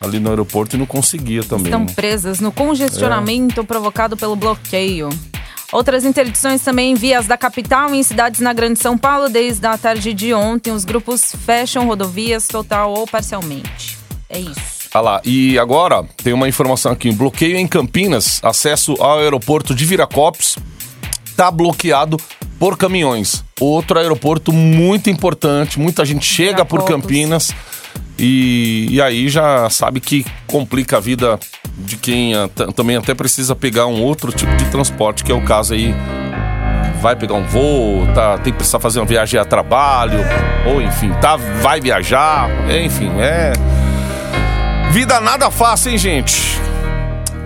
ali 0.00 0.20
no 0.20 0.30
aeroporto 0.30 0.76
e 0.76 0.78
não 0.78 0.86
conseguia 0.86 1.42
também. 1.42 1.66
Estão 1.66 1.80
né? 1.80 1.92
presas 1.94 2.40
no 2.40 2.52
congestionamento 2.52 3.64
provocado 3.64 4.16
pelo 4.16 4.36
bloqueio. 4.36 5.08
Outras 5.72 6.04
interdições 6.04 6.62
também 6.62 6.92
em 6.92 6.94
vias 6.94 7.26
da 7.26 7.36
capital 7.36 7.94
e 7.94 7.98
em 7.98 8.02
cidades 8.02 8.40
na 8.40 8.52
Grande 8.52 8.78
São 8.78 8.98
Paulo. 8.98 9.28
Desde 9.28 9.64
a 9.66 9.78
tarde 9.78 10.12
de 10.12 10.34
ontem, 10.34 10.72
os 10.72 10.84
grupos 10.84 11.34
fecham 11.44 11.86
rodovias 11.86 12.48
total 12.48 12.92
ou 12.92 13.06
parcialmente. 13.06 13.96
É 14.28 14.38
isso. 14.38 14.80
Ah 14.92 15.00
lá, 15.00 15.20
e 15.24 15.56
agora 15.56 16.04
tem 16.22 16.32
uma 16.32 16.48
informação 16.48 16.90
aqui: 16.90 17.12
bloqueio 17.12 17.56
em 17.56 17.66
Campinas, 17.66 18.40
acesso 18.42 18.96
ao 18.98 19.20
aeroporto 19.20 19.74
de 19.74 19.84
Viracopos 19.84 20.56
está 21.24 21.50
bloqueado 21.50 22.18
por 22.58 22.76
caminhões. 22.76 23.42
Outro 23.58 23.98
aeroporto 23.98 24.52
muito 24.52 25.08
importante, 25.08 25.78
muita 25.78 26.04
gente 26.04 26.26
chega 26.26 26.64
por 26.64 26.80
Viracopos. 26.80 27.02
Campinas 27.02 27.54
e, 28.18 28.88
e 28.90 29.00
aí 29.00 29.28
já 29.28 29.70
sabe 29.70 30.00
que 30.00 30.26
complica 30.46 30.98
a 30.98 31.00
vida 31.00 31.38
de 31.80 31.96
quem 31.96 32.32
também 32.74 32.96
até 32.96 33.14
precisa 33.14 33.56
pegar 33.56 33.86
um 33.86 34.02
outro 34.02 34.32
tipo 34.32 34.54
de 34.56 34.64
transporte, 34.66 35.24
que 35.24 35.32
é 35.32 35.34
o 35.34 35.42
caso 35.42 35.74
aí. 35.74 35.94
Vai 37.00 37.16
pegar 37.16 37.34
um 37.34 37.44
voo, 37.44 38.06
tá, 38.14 38.36
tem 38.38 38.52
que 38.52 38.58
precisar 38.58 38.78
fazer 38.78 39.00
uma 39.00 39.06
viagem 39.06 39.40
a 39.40 39.44
trabalho, 39.44 40.18
ou 40.66 40.82
enfim, 40.82 41.10
tá, 41.20 41.36
vai 41.36 41.80
viajar, 41.80 42.50
enfim, 42.68 43.10
é. 43.18 43.52
Vida 44.90 45.18
nada 45.20 45.50
fácil, 45.50 45.92
hein, 45.92 45.98
gente? 45.98 46.60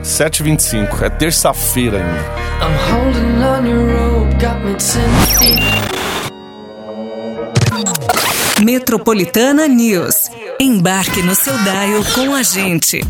7h25, 0.03 1.03
é 1.03 1.09
terça-feira 1.09 1.99
ainda. 1.99 2.45
I'm 2.61 2.75
holding 2.91 3.43
on 3.43 3.67
your 3.67 3.87
rope, 3.97 4.35
got 4.35 4.65
me 4.65 4.75
ten 4.75 5.09
feet. 5.39 5.95
Metropolitana 8.65 9.67
News. 9.67 10.31
Embarque 10.61 11.23
no 11.23 11.35
seu 11.35 11.57
dial 11.59 12.03
com 12.15 12.35
a 12.35 12.43
gente. 12.43 13.03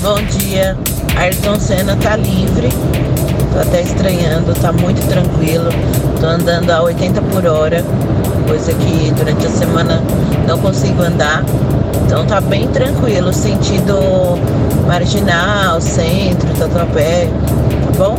Bom 0.00 0.22
dia, 0.38 0.76
Ayrton 1.16 1.58
Senna 1.58 1.96
tá 1.96 2.16
livre. 2.16 2.68
Tô 3.52 3.60
até 3.60 3.82
estranhando, 3.82 4.54
tá 4.54 4.72
muito 4.72 5.06
tranquilo. 5.08 5.68
Tô 6.20 6.26
andando 6.26 6.70
a 6.70 6.82
80 6.82 7.20
por 7.22 7.44
hora, 7.46 7.84
coisa 8.46 8.72
que 8.72 9.10
durante 9.12 9.46
a 9.46 9.50
semana 9.50 10.02
não 10.46 10.58
consigo 10.58 11.02
andar. 11.02 11.44
Então 12.06 12.24
tá 12.26 12.40
bem 12.40 12.68
tranquilo, 12.68 13.32
sentido 13.32 13.94
marginal, 14.86 15.80
centro, 15.80 16.48
tatuapé, 16.58 17.28
tá 17.84 17.98
bom? 17.98 18.16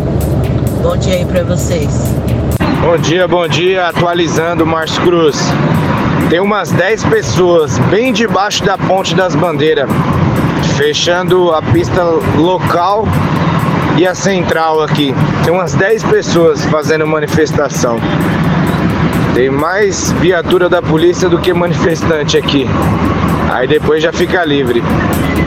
Bom 0.84 0.96
dia 0.98 1.16
aí 1.16 1.26
pra 1.26 1.44
vocês. 1.44 2.14
Bom 2.82 2.98
dia, 2.98 3.28
bom 3.28 3.48
dia. 3.48 3.88
Atualizando, 3.88 4.66
Márcio 4.66 5.02
Cruz. 5.02 5.38
Tem 6.30 6.40
umas 6.40 6.72
10 6.72 7.06
pessoas 7.06 7.80
bem 7.90 8.14
debaixo 8.14 8.64
da 8.64 8.78
ponte 8.78 9.16
das 9.16 9.34
bandeiras, 9.34 9.90
fechando 10.78 11.52
a 11.52 11.60
pista 11.60 12.04
local 12.38 13.08
e 13.98 14.06
a 14.06 14.14
central 14.14 14.84
aqui. 14.84 15.12
Tem 15.44 15.52
umas 15.52 15.74
10 15.74 16.04
pessoas 16.04 16.64
fazendo 16.66 17.08
manifestação. 17.08 18.00
Tem 19.34 19.50
mais 19.50 20.12
viatura 20.14 20.70
da 20.70 20.84
polícia 20.84 21.28
do 21.28 21.40
que 21.40 21.52
manifestante 21.52 22.38
aqui. 22.38 22.68
Aí 23.50 23.68
depois 23.68 24.02
já 24.04 24.14
fica 24.14 24.44
livre. 24.46 24.82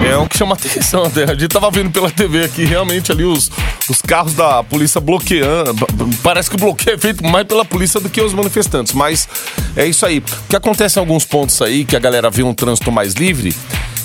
É 0.09 0.17
o 0.17 0.27
que 0.29 0.37
chama 0.37 0.55
atenção, 0.57 1.05
né? 1.15 1.25
A 1.29 1.35
gente 1.35 1.49
tava 1.49 1.71
vendo 1.71 1.91
pela 1.91 2.11
TV 2.11 2.45
aqui, 2.45 2.65
realmente 2.65 3.13
ali 3.13 3.25
os, 3.25 3.51
os 3.89 4.03
carros 4.03 4.35
da 4.35 4.63
polícia 4.65 5.01
bloqueando. 5.01 5.87
Parece 6.23 6.51
que 6.51 6.57
o 6.57 6.59
bloqueio 6.59 6.95
é 6.97 6.99
feito 6.99 7.25
mais 7.25 7.47
pela 7.47 7.65
polícia 7.65 8.01
do 8.01 8.11
que 8.11 8.21
os 8.21 8.35
manifestantes, 8.35 8.93
mas 8.93 9.29
é 9.77 9.87
isso 9.87 10.05
aí. 10.05 10.19
O 10.19 10.49
que 10.49 10.57
acontece 10.57 10.99
em 10.99 11.01
alguns 11.01 11.25
pontos 11.25 11.63
aí, 11.63 11.85
que 11.85 11.95
a 11.95 12.01
galera 12.01 12.29
vê 12.31 12.43
um 12.43 12.53
trânsito 12.53 12.91
mais 12.91 13.15
livre, 13.15 13.55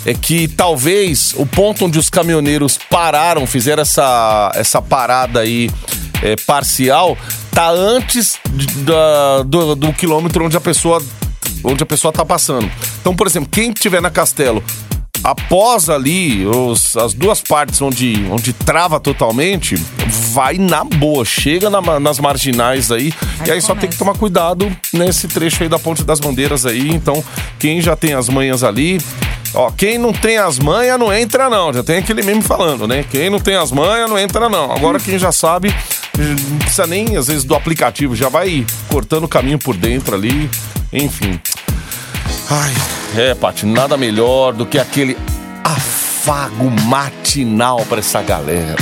é 0.05 0.13
que 0.13 0.47
talvez 0.47 1.33
o 1.35 1.45
ponto 1.45 1.85
onde 1.85 1.97
os 1.97 2.09
caminhoneiros 2.09 2.77
pararam, 2.89 3.45
fizeram 3.47 3.81
essa, 3.81 4.51
essa 4.55 4.81
parada 4.81 5.39
aí 5.39 5.69
é, 6.21 6.35
parcial, 6.45 7.17
tá 7.51 7.69
antes 7.69 8.37
da- 8.85 9.43
do, 9.43 9.75
do 9.75 9.91
quilômetro 9.93 10.45
onde 10.45 10.55
a 10.55 10.61
pessoa 10.61 11.01
onde 11.71 11.83
a 11.83 11.85
pessoa 11.85 12.11
tá 12.11 12.23
passando. 12.25 12.69
Então, 13.01 13.15
por 13.15 13.27
exemplo, 13.27 13.49
quem 13.51 13.71
estiver 13.71 14.01
na 14.01 14.09
Castelo 14.09 14.63
após 15.23 15.89
ali 15.89 16.45
os- 16.45 16.95
as 16.95 17.13
duas 17.13 17.41
partes 17.41 17.81
onde, 17.81 18.25
onde 18.31 18.53
trava 18.53 18.99
totalmente, 18.99 19.75
vai 20.31 20.57
na 20.57 20.83
boa, 20.83 21.25
chega 21.25 21.69
na- 21.69 21.99
nas 21.99 22.19
marginais 22.19 22.91
aí, 22.91 23.11
Aí 23.39 23.47
e 23.47 23.51
aí 23.51 23.61
só 23.61 23.73
tem 23.75 23.89
que 23.89 23.97
tomar 23.97 24.13
cuidado 24.13 24.71
nesse 24.93 25.27
trecho 25.27 25.63
aí 25.63 25.69
da 25.69 25.79
Ponte 25.79 26.03
das 26.03 26.19
Bandeiras 26.19 26.65
aí. 26.65 26.89
Então, 26.89 27.23
quem 27.59 27.81
já 27.81 27.95
tem 27.95 28.13
as 28.13 28.29
manhas 28.29 28.63
ali, 28.63 29.01
ó, 29.55 29.71
quem 29.71 29.97
não 29.97 30.13
tem 30.13 30.37
as 30.37 30.59
manhas 30.59 30.99
não 30.99 31.11
entra 31.11 31.49
não, 31.49 31.73
já 31.73 31.83
tem 31.83 31.97
aquele 31.97 32.21
meme 32.21 32.43
falando, 32.43 32.87
né? 32.87 33.03
Quem 33.09 33.29
não 33.29 33.39
tem 33.39 33.55
as 33.55 33.71
manhas 33.71 34.09
não 34.09 34.19
entra 34.19 34.47
não. 34.47 34.71
Agora 34.71 34.99
quem 34.99 35.17
já 35.17 35.31
sabe, 35.31 35.73
não 36.17 36.57
precisa 36.59 36.85
nem 36.87 37.17
às 37.17 37.27
vezes 37.27 37.43
do 37.43 37.55
aplicativo, 37.55 38.15
já 38.15 38.29
vai 38.29 38.65
cortando 38.87 39.23
o 39.23 39.27
caminho 39.27 39.57
por 39.59 39.75
dentro 39.75 40.15
ali, 40.15 40.49
enfim. 40.93 41.39
Ai, 42.49 42.73
é, 43.17 43.35
Paty, 43.35 43.65
nada 43.65 43.97
melhor 43.97 44.53
do 44.53 44.65
que 44.65 44.79
aquele 44.79 45.17
afago 45.63 46.71
matinal 46.85 47.85
pra 47.89 47.99
essa 47.99 48.21
galera. 48.21 48.75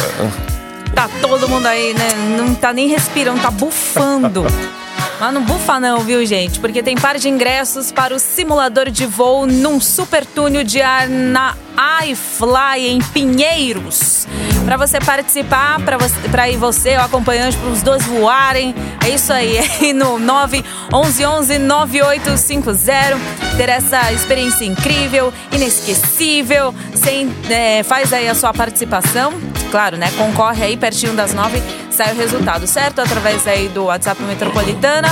Tá 0.94 1.10
todo 1.20 1.50
mundo 1.50 1.66
aí, 1.66 1.94
né? 1.94 2.10
Não 2.38 2.54
tá 2.54 2.72
nem 2.72 2.88
respirando, 2.88 3.42
tá 3.42 3.50
bufando. 3.50 4.46
Mas 5.20 5.34
não 5.34 5.42
bufa 5.44 5.80
não, 5.80 6.02
viu, 6.02 6.26
gente? 6.26 6.60
Porque 6.60 6.84
tem 6.84 6.96
par 6.96 7.18
de 7.18 7.30
ingressos 7.30 7.92
para 7.92 8.14
o 8.14 8.20
simulador 8.20 8.92
de 8.92 9.06
voo 9.06 9.48
num 9.48 9.80
super 9.80 10.26
túnel 10.26 10.64
de 10.64 10.82
ar 10.82 11.08
na 11.08 11.56
iFly 12.06 12.88
em 12.88 13.00
Pinheiros. 13.02 14.28
Para 14.66 14.78
você 14.78 15.00
participar, 15.00 15.80
para 15.82 15.96
você, 15.96 16.16
pra 16.30 16.50
ir 16.50 16.58
você, 16.58 16.98
o 16.98 17.02
acompanhante, 17.02 17.56
para 17.56 17.70
os 17.70 17.84
dois 17.84 18.04
voarem. 18.04 18.74
É 19.06 19.10
isso 19.10 19.32
aí, 19.32 19.58
é 19.58 19.62
aí 19.80 19.94
no 19.94 20.18
911 20.18 21.60
9850. 21.60 23.20
Ter 23.58 23.70
essa 23.70 24.12
experiência 24.12 24.66
incrível, 24.66 25.32
inesquecível. 25.52 26.74
Sem, 26.96 27.32
é, 27.48 27.84
faz 27.84 28.12
aí 28.12 28.28
a 28.28 28.34
sua 28.34 28.52
participação. 28.54 29.34
Claro, 29.70 29.98
né? 29.98 30.12
Concorre 30.18 30.64
aí 30.64 30.76
pertinho 30.76 31.14
das 31.14 31.32
nove, 31.32 31.62
sai 31.92 32.14
o 32.14 32.18
resultado, 32.18 32.66
certo? 32.66 33.00
Através 33.02 33.48
aí 33.48 33.68
do 33.68 33.86
WhatsApp 33.86 34.22
Metropolitana. 34.24 35.10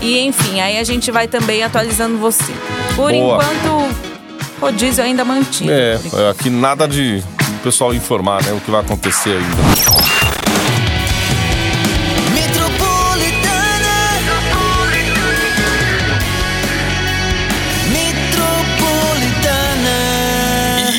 E 0.00 0.18
enfim, 0.18 0.60
aí 0.60 0.76
a 0.76 0.84
gente 0.84 1.12
vai 1.12 1.28
também 1.28 1.62
atualizando 1.62 2.18
você. 2.18 2.52
Por 2.96 3.12
Boa. 3.12 3.14
enquanto, 3.14 3.96
rodízio 4.60 5.04
ainda 5.04 5.24
mantido. 5.24 5.70
É, 5.70 5.98
aqui 6.30 6.50
nada 6.50 6.88
de 6.88 7.22
o 7.58 7.60
pessoal 7.60 7.92
informar, 7.92 8.42
né, 8.44 8.52
o 8.52 8.60
que 8.60 8.70
vai 8.70 8.80
acontecer 8.80 9.30
ainda. 9.30 9.56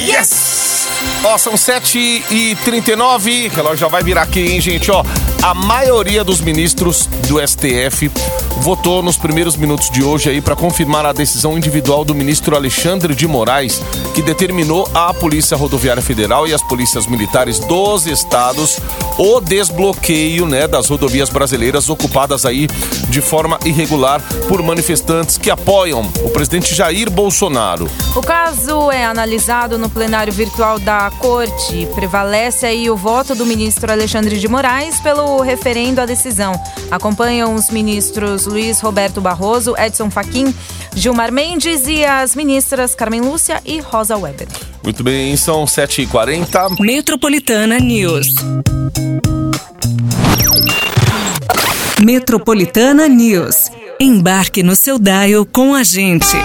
Yes! 0.06 0.88
Ó, 1.24 1.38
são 1.38 1.54
7h39, 1.54 3.52
o 3.52 3.56
relógio 3.56 3.78
já 3.78 3.88
vai 3.88 4.04
virar 4.04 4.24
aqui, 4.24 4.42
hein, 4.42 4.60
gente? 4.60 4.92
Ó, 4.92 5.04
a 5.42 5.54
maioria 5.54 6.24
dos 6.24 6.42
ministros 6.42 7.08
do 7.28 7.40
STF 7.46 8.12
votou 8.58 9.02
nos 9.02 9.18
primeiros 9.18 9.56
minutos 9.56 9.90
de 9.90 10.04
hoje 10.04 10.30
aí 10.30 10.42
para 10.42 10.56
confirmar 10.56 11.06
a 11.06 11.14
decisão 11.14 11.58
individual 11.58 12.04
do 12.04 12.14
ministro 12.14 12.56
Alexandre 12.56 13.16
de 13.16 13.28
Moraes, 13.28 13.82
que 14.14 14.22
determinou 14.22 14.90
à 14.94 15.14
Polícia 15.14 15.56
Rodoviária 15.56 16.02
Federal 16.02 16.48
e 16.48 16.54
às 16.54 16.62
polícias 16.62 17.08
militares 17.08 17.60
dos 17.60 18.06
estados 18.06 18.80
o 19.20 19.42
desbloqueio, 19.42 20.48
né, 20.48 20.66
das 20.66 20.88
rodovias 20.88 21.30
brasileiras 21.30 21.90
ocupadas 21.90 22.46
aí 22.46 22.68
de 23.10 23.20
forma 23.20 23.60
irregular 23.66 24.22
por 24.48 24.64
manifestantes 24.64 25.38
que 25.38 25.52
apoiam 25.52 26.10
o 26.24 26.30
presidente 26.30 26.74
Jair 26.74 27.12
Bolsonaro. 27.12 27.92
O 28.16 28.22
caso 28.22 28.90
é 28.90 29.04
analisado 29.04 29.78
no 29.78 29.90
plenário 29.90 30.32
virtual 30.32 30.80
da 30.80 31.12
Corte. 31.20 31.86
Prevalece 31.94 32.66
aí 32.66 32.90
o 32.90 32.96
voto 32.96 33.36
do 33.36 33.46
ministro 33.46 33.92
Alexandre 33.92 34.40
de 34.40 34.48
Moraes 34.48 35.02
pelo 35.02 35.42
referendo 35.42 36.00
à 36.00 36.06
decisão. 36.06 36.54
Acompanham 36.90 37.54
os 37.56 37.70
ministros 37.70 38.46
Luiz 38.46 38.80
Roberto 38.80 39.20
Barroso, 39.20 39.76
Edson 39.78 40.10
Fachin, 40.10 40.56
Gilmar 40.96 41.30
Mendes 41.30 41.88
e 41.88 42.06
as 42.06 42.36
ministras 42.36 42.96
Carmen 42.96 43.20
Lúcia 43.20 43.62
e 43.66 43.82
Rosa 43.82 44.16
Weber. 44.16 44.48
Muito 44.84 45.04
bem, 45.04 45.36
são 45.36 45.66
7h40. 45.66 46.80
Metropolitana 46.80 47.80
News. 47.80 48.28
Metropolitana 52.02 53.08
News. 53.08 53.70
Embarque 54.00 54.64
no 54.64 54.76
seu 54.76 54.98
dial 54.98 55.46
com 55.46 55.76
a 55.76 55.84
gente. 55.84 56.38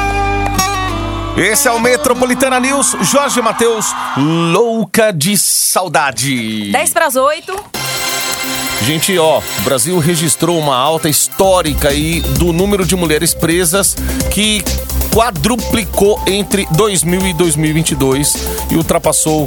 Esse 1.37 1.69
é 1.69 1.71
o 1.71 1.81
Metropolitana 1.81 2.59
News. 2.61 2.97
Jorge 3.03 3.41
Matheus, 3.41 3.87
louca 4.17 5.13
de 5.13 5.37
saudade. 5.39 6.71
10 6.73 6.93
para 6.93 7.07
as 7.07 7.17
8. 7.17 7.55
Gente, 8.83 9.17
ó, 9.19 9.39
o 9.39 9.63
Brasil 9.63 9.99
registrou 9.99 10.59
uma 10.59 10.77
alta 10.77 11.09
histórica 11.09 11.89
aí 11.89 12.21
do 12.39 12.53
número 12.53 12.85
de 12.85 12.95
mulheres 12.95 13.33
presas 13.33 13.97
que 14.31 14.63
quadruplicou 15.15 16.21
entre 16.27 16.67
2000 16.73 17.29
e 17.29 17.33
2022 17.35 18.35
e 18.73 18.75
ultrapassou 18.75 19.47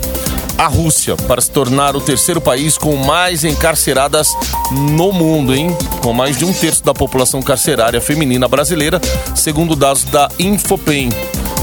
a 0.57 0.65
Rússia 0.65 1.17
para 1.17 1.41
se 1.41 1.51
tornar 1.51 1.93
o 1.93 1.99
terceiro 2.01 2.39
país 2.39 2.77
com 2.77 2.95
mais 2.95 3.43
encarceradas 3.43 4.29
no 4.71 5.11
mundo, 5.11 5.53
hein? 5.53 5.75
Com 6.01 6.13
mais 6.13 6.37
de 6.37 6.45
um 6.45 6.53
terço 6.53 6.83
da 6.83 6.93
população 6.93 7.41
carcerária 7.41 7.99
feminina 7.99 8.47
brasileira, 8.47 9.01
segundo 9.35 9.75
dados 9.75 10.05
da 10.05 10.29
Infopem. 10.39 11.09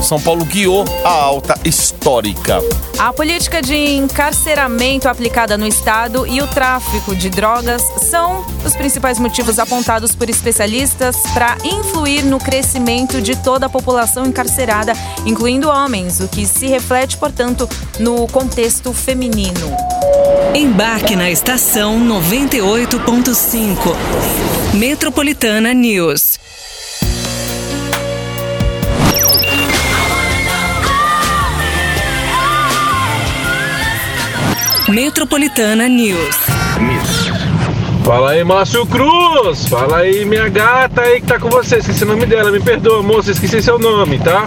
São 0.04 0.20
Paulo 0.20 0.44
guiou 0.44 0.84
a 1.02 1.08
alta 1.08 1.58
histórica. 1.64 2.58
A 2.98 3.10
política 3.10 3.62
de 3.62 3.74
encarceramento 3.74 5.08
aplicada 5.08 5.56
no 5.56 5.66
Estado 5.66 6.26
e 6.26 6.42
o 6.42 6.46
tráfico 6.46 7.16
de 7.16 7.30
drogas 7.30 7.80
são 8.02 8.44
os 8.66 8.76
principais 8.76 9.18
motivos 9.18 9.58
apontados 9.58 10.14
por 10.14 10.28
especialistas 10.28 11.16
para 11.32 11.56
influir 11.64 12.22
no 12.22 12.38
crescimento 12.38 13.22
de 13.22 13.34
toda 13.34 13.64
a 13.64 13.68
população 13.70 14.26
encarcerada, 14.26 14.92
incluindo 15.24 15.70
homens, 15.70 16.20
o 16.20 16.28
que 16.28 16.44
se 16.44 16.66
reflete, 16.66 17.16
portanto, 17.16 17.66
no 17.98 18.28
contexto 18.28 18.92
feminino. 18.92 19.74
Embarque 20.54 21.16
na 21.16 21.30
estação 21.30 21.98
98.5. 21.98 23.96
Metropolitana 24.74 25.72
News. 25.72 26.43
Metropolitana 34.94 35.88
News. 35.88 36.36
Fala 38.04 38.30
aí, 38.30 38.44
Márcio 38.44 38.86
Cruz! 38.86 39.66
Fala 39.66 39.96
aí, 39.96 40.24
minha 40.24 40.48
gata 40.48 41.00
aí 41.00 41.20
que 41.20 41.26
tá 41.26 41.36
com 41.36 41.48
você. 41.48 41.78
Esqueci 41.78 42.04
o 42.04 42.06
nome 42.06 42.24
dela, 42.26 42.52
me 42.52 42.60
perdoa, 42.60 43.02
moça, 43.02 43.32
esqueci 43.32 43.60
seu 43.60 43.76
nome, 43.76 44.20
tá? 44.20 44.46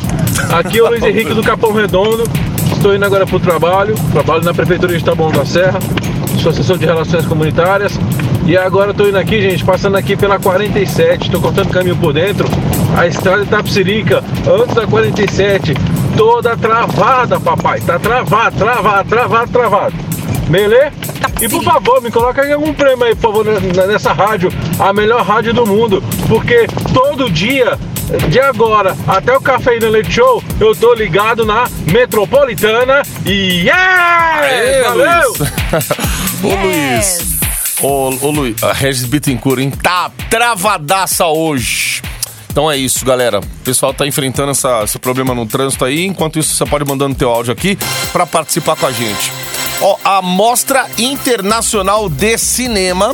Aqui 0.57 0.79
é 0.79 0.83
o 0.83 0.87
Luiz 0.87 1.03
Henrique 1.03 1.33
do 1.33 1.43
Capão 1.43 1.73
Redondo. 1.73 2.23
Estou 2.71 2.95
indo 2.95 3.03
agora 3.03 3.27
pro 3.27 3.41
trabalho. 3.41 3.93
Trabalho 4.13 4.41
na 4.45 4.53
Prefeitura 4.53 4.97
de 4.97 5.03
Taboão 5.03 5.31
da 5.33 5.45
Serra. 5.45 5.79
Sou 6.41 6.51
assessor 6.53 6.77
de 6.77 6.85
Relações 6.85 7.25
Comunitárias. 7.25 7.99
E 8.45 8.55
agora 8.55 8.91
estou 8.91 9.09
indo 9.09 9.17
aqui, 9.17 9.41
gente, 9.41 9.65
passando 9.65 9.97
aqui 9.97 10.15
pela 10.15 10.39
47. 10.39 11.25
Estou 11.25 11.41
cortando 11.41 11.71
caminho 11.71 11.97
por 11.97 12.13
dentro. 12.13 12.47
A 12.97 13.05
estrada 13.05 13.43
de 13.43 13.49
Tapsirica, 13.49 14.23
antes 14.47 14.73
da 14.73 14.87
47, 14.87 15.73
toda 16.15 16.55
travada, 16.55 17.37
papai. 17.37 17.81
Tá 17.81 17.99
travado, 17.99 18.55
travado, 18.57 19.09
travado, 19.09 19.51
travado. 19.51 20.16
Beleza? 20.49 20.91
E 21.41 21.47
por 21.49 21.63
favor, 21.63 22.01
me 22.01 22.09
coloca 22.09 22.41
aí 22.41 22.51
algum 22.53 22.73
prêmio 22.73 23.03
aí, 23.05 23.15
por 23.15 23.33
favor, 23.33 23.45
nessa 23.87 24.13
rádio, 24.13 24.51
a 24.79 24.91
melhor 24.93 25.23
rádio 25.23 25.53
do 25.53 25.65
mundo. 25.65 26.03
Porque 26.27 26.65
todo 26.93 27.29
dia, 27.29 27.77
de 28.29 28.39
agora 28.39 28.95
até 29.07 29.35
o 29.35 29.41
Cafeína 29.41 29.87
Leite 29.89 30.11
Show, 30.13 30.43
eu 30.59 30.75
tô 30.75 30.93
ligado 30.93 31.45
na 31.45 31.67
Metropolitana 31.91 33.01
e 33.25 33.65
yeah! 33.67 34.39
Aê, 34.41 34.83
Valeu! 34.83 35.33
Luiz. 35.33 35.47
Ô, 36.43 36.55
Luiz. 36.55 37.37
Ô, 38.21 38.25
ô, 38.27 38.31
Luiz. 38.31 38.63
A 38.63 38.73
Regis 38.73 39.05
Bittencourt, 39.05 39.59
hein? 39.59 39.71
Tá 39.71 40.09
travadaça 40.29 41.27
hoje. 41.27 42.01
Então 42.49 42.71
é 42.71 42.75
isso, 42.77 43.05
galera. 43.05 43.39
O 43.39 43.45
pessoal 43.63 43.93
tá 43.93 44.07
enfrentando 44.07 44.49
essa- 44.51 44.81
esse 44.83 44.97
problema 44.97 45.35
no 45.35 45.45
trânsito 45.45 45.85
aí. 45.85 46.05
Enquanto 46.05 46.39
isso, 46.39 46.55
você 46.55 46.65
pode 46.65 46.83
mandando 46.85 47.13
teu 47.13 47.29
áudio 47.29 47.53
aqui 47.53 47.77
pra 48.11 48.25
participar 48.25 48.75
com 48.75 48.87
a 48.87 48.91
gente. 48.91 49.31
A 50.03 50.21
Mostra 50.23 50.87
Internacional 50.97 52.09
de 52.09 52.37
Cinema 52.39 53.13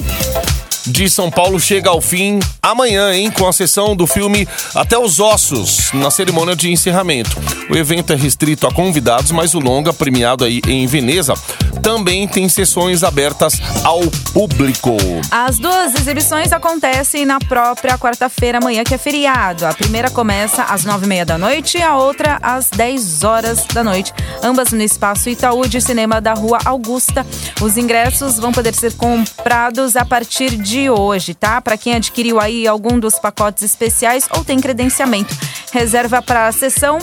de 0.86 1.10
São 1.10 1.32
Paulo 1.32 1.60
chega 1.60 1.90
ao 1.90 2.02
fim 2.02 2.40
amanhã, 2.62 3.14
hein? 3.14 3.32
Com 3.32 3.48
a 3.48 3.54
sessão 3.54 3.96
do 3.96 4.06
filme 4.06 4.48
Até 4.76 4.98
os 4.98 5.20
Ossos, 5.20 5.92
na 5.94 6.12
cerimônia 6.12 6.56
de 6.56 6.72
encerramento. 6.72 7.38
O 7.70 7.76
evento 7.76 8.14
é 8.14 8.16
restrito 8.16 8.68
a 8.68 8.72
convidados, 8.72 9.32
mas 9.32 9.54
o 9.54 9.60
longa, 9.60 9.94
premiado 9.94 10.44
aí 10.44 10.62
em 10.68 10.86
Veneza, 10.86 11.34
também 11.82 12.28
tem 12.28 12.48
sessões 12.48 13.04
abertas 13.04 13.62
ao 13.84 14.02
público. 14.34 14.98
As 15.30 15.60
duas 15.60 15.96
exibições 15.96 16.52
acontecem 16.52 17.26
na 17.26 17.40
própria 17.40 17.98
quarta-feira, 17.98 18.58
amanhã, 18.58 18.84
que 18.84 18.94
é 18.94 18.98
feriado. 18.98 19.66
A 19.66 19.74
primeira 19.74 20.10
começa 20.10 20.64
às 20.64 20.86
nove 20.86 21.06
e 21.06 21.10
meia 21.10 21.26
da 21.26 21.38
noite 21.38 21.78
e 21.78 21.82
a 21.82 21.96
outra 21.96 22.40
às 22.42 22.70
10 22.70 23.24
horas 23.24 23.66
da 23.74 23.84
noite. 23.84 24.14
Ambas 24.42 24.72
no 24.72 24.82
espaço 24.82 25.30
Itaú 25.30 25.68
de 25.68 25.82
Cinema 25.82 26.22
da 26.22 26.34
Rua 26.34 26.60
Augusta. 26.66 27.26
Os 27.62 27.78
ingressos 27.78 28.38
vão 28.38 28.52
poder 28.52 28.74
ser 28.74 28.94
comprados 28.94 29.96
a 29.96 30.06
partir 30.06 30.56
de 30.56 30.73
hoje, 30.90 31.34
tá? 31.34 31.62
Para 31.62 31.78
quem 31.78 31.96
adquiriu 31.96 32.40
aí 32.40 32.68
algum 32.68 33.00
dos 33.00 33.20
pacotes 33.20 33.64
especiais 33.64 34.28
ou 34.36 34.44
tem 34.44 34.60
credenciamento. 34.60 35.36
Reserva 35.72 36.22
para 36.22 36.48
a 36.48 36.52
sessão 36.52 37.00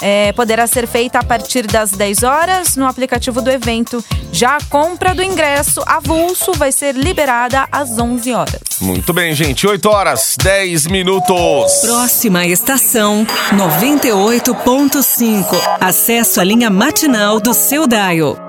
é, 0.00 0.32
poderá 0.32 0.66
ser 0.66 0.86
feita 0.86 1.18
a 1.18 1.24
partir 1.24 1.66
das 1.66 1.90
10 1.92 2.22
horas 2.24 2.76
no 2.76 2.86
aplicativo 2.86 3.40
do 3.40 3.50
evento. 3.50 4.04
Já 4.30 4.56
a 4.56 4.64
compra 4.68 5.14
do 5.14 5.22
ingresso 5.22 5.82
avulso 5.86 6.52
vai 6.52 6.70
ser 6.72 6.94
liberada 6.94 7.66
às 7.72 7.98
11 7.98 8.32
horas. 8.34 8.60
Muito 8.80 9.14
bem, 9.14 9.34
gente. 9.34 9.66
8 9.66 9.88
horas, 9.88 10.36
10 10.42 10.88
minutos. 10.88 11.80
Próxima 11.80 12.46
estação 12.46 13.26
98.5. 13.52 15.46
Acesso 15.80 16.38
à 16.40 16.44
linha 16.44 16.68
matinal 16.68 17.40
do 17.40 17.54
seu 17.54 17.86
Dial. 17.86 18.43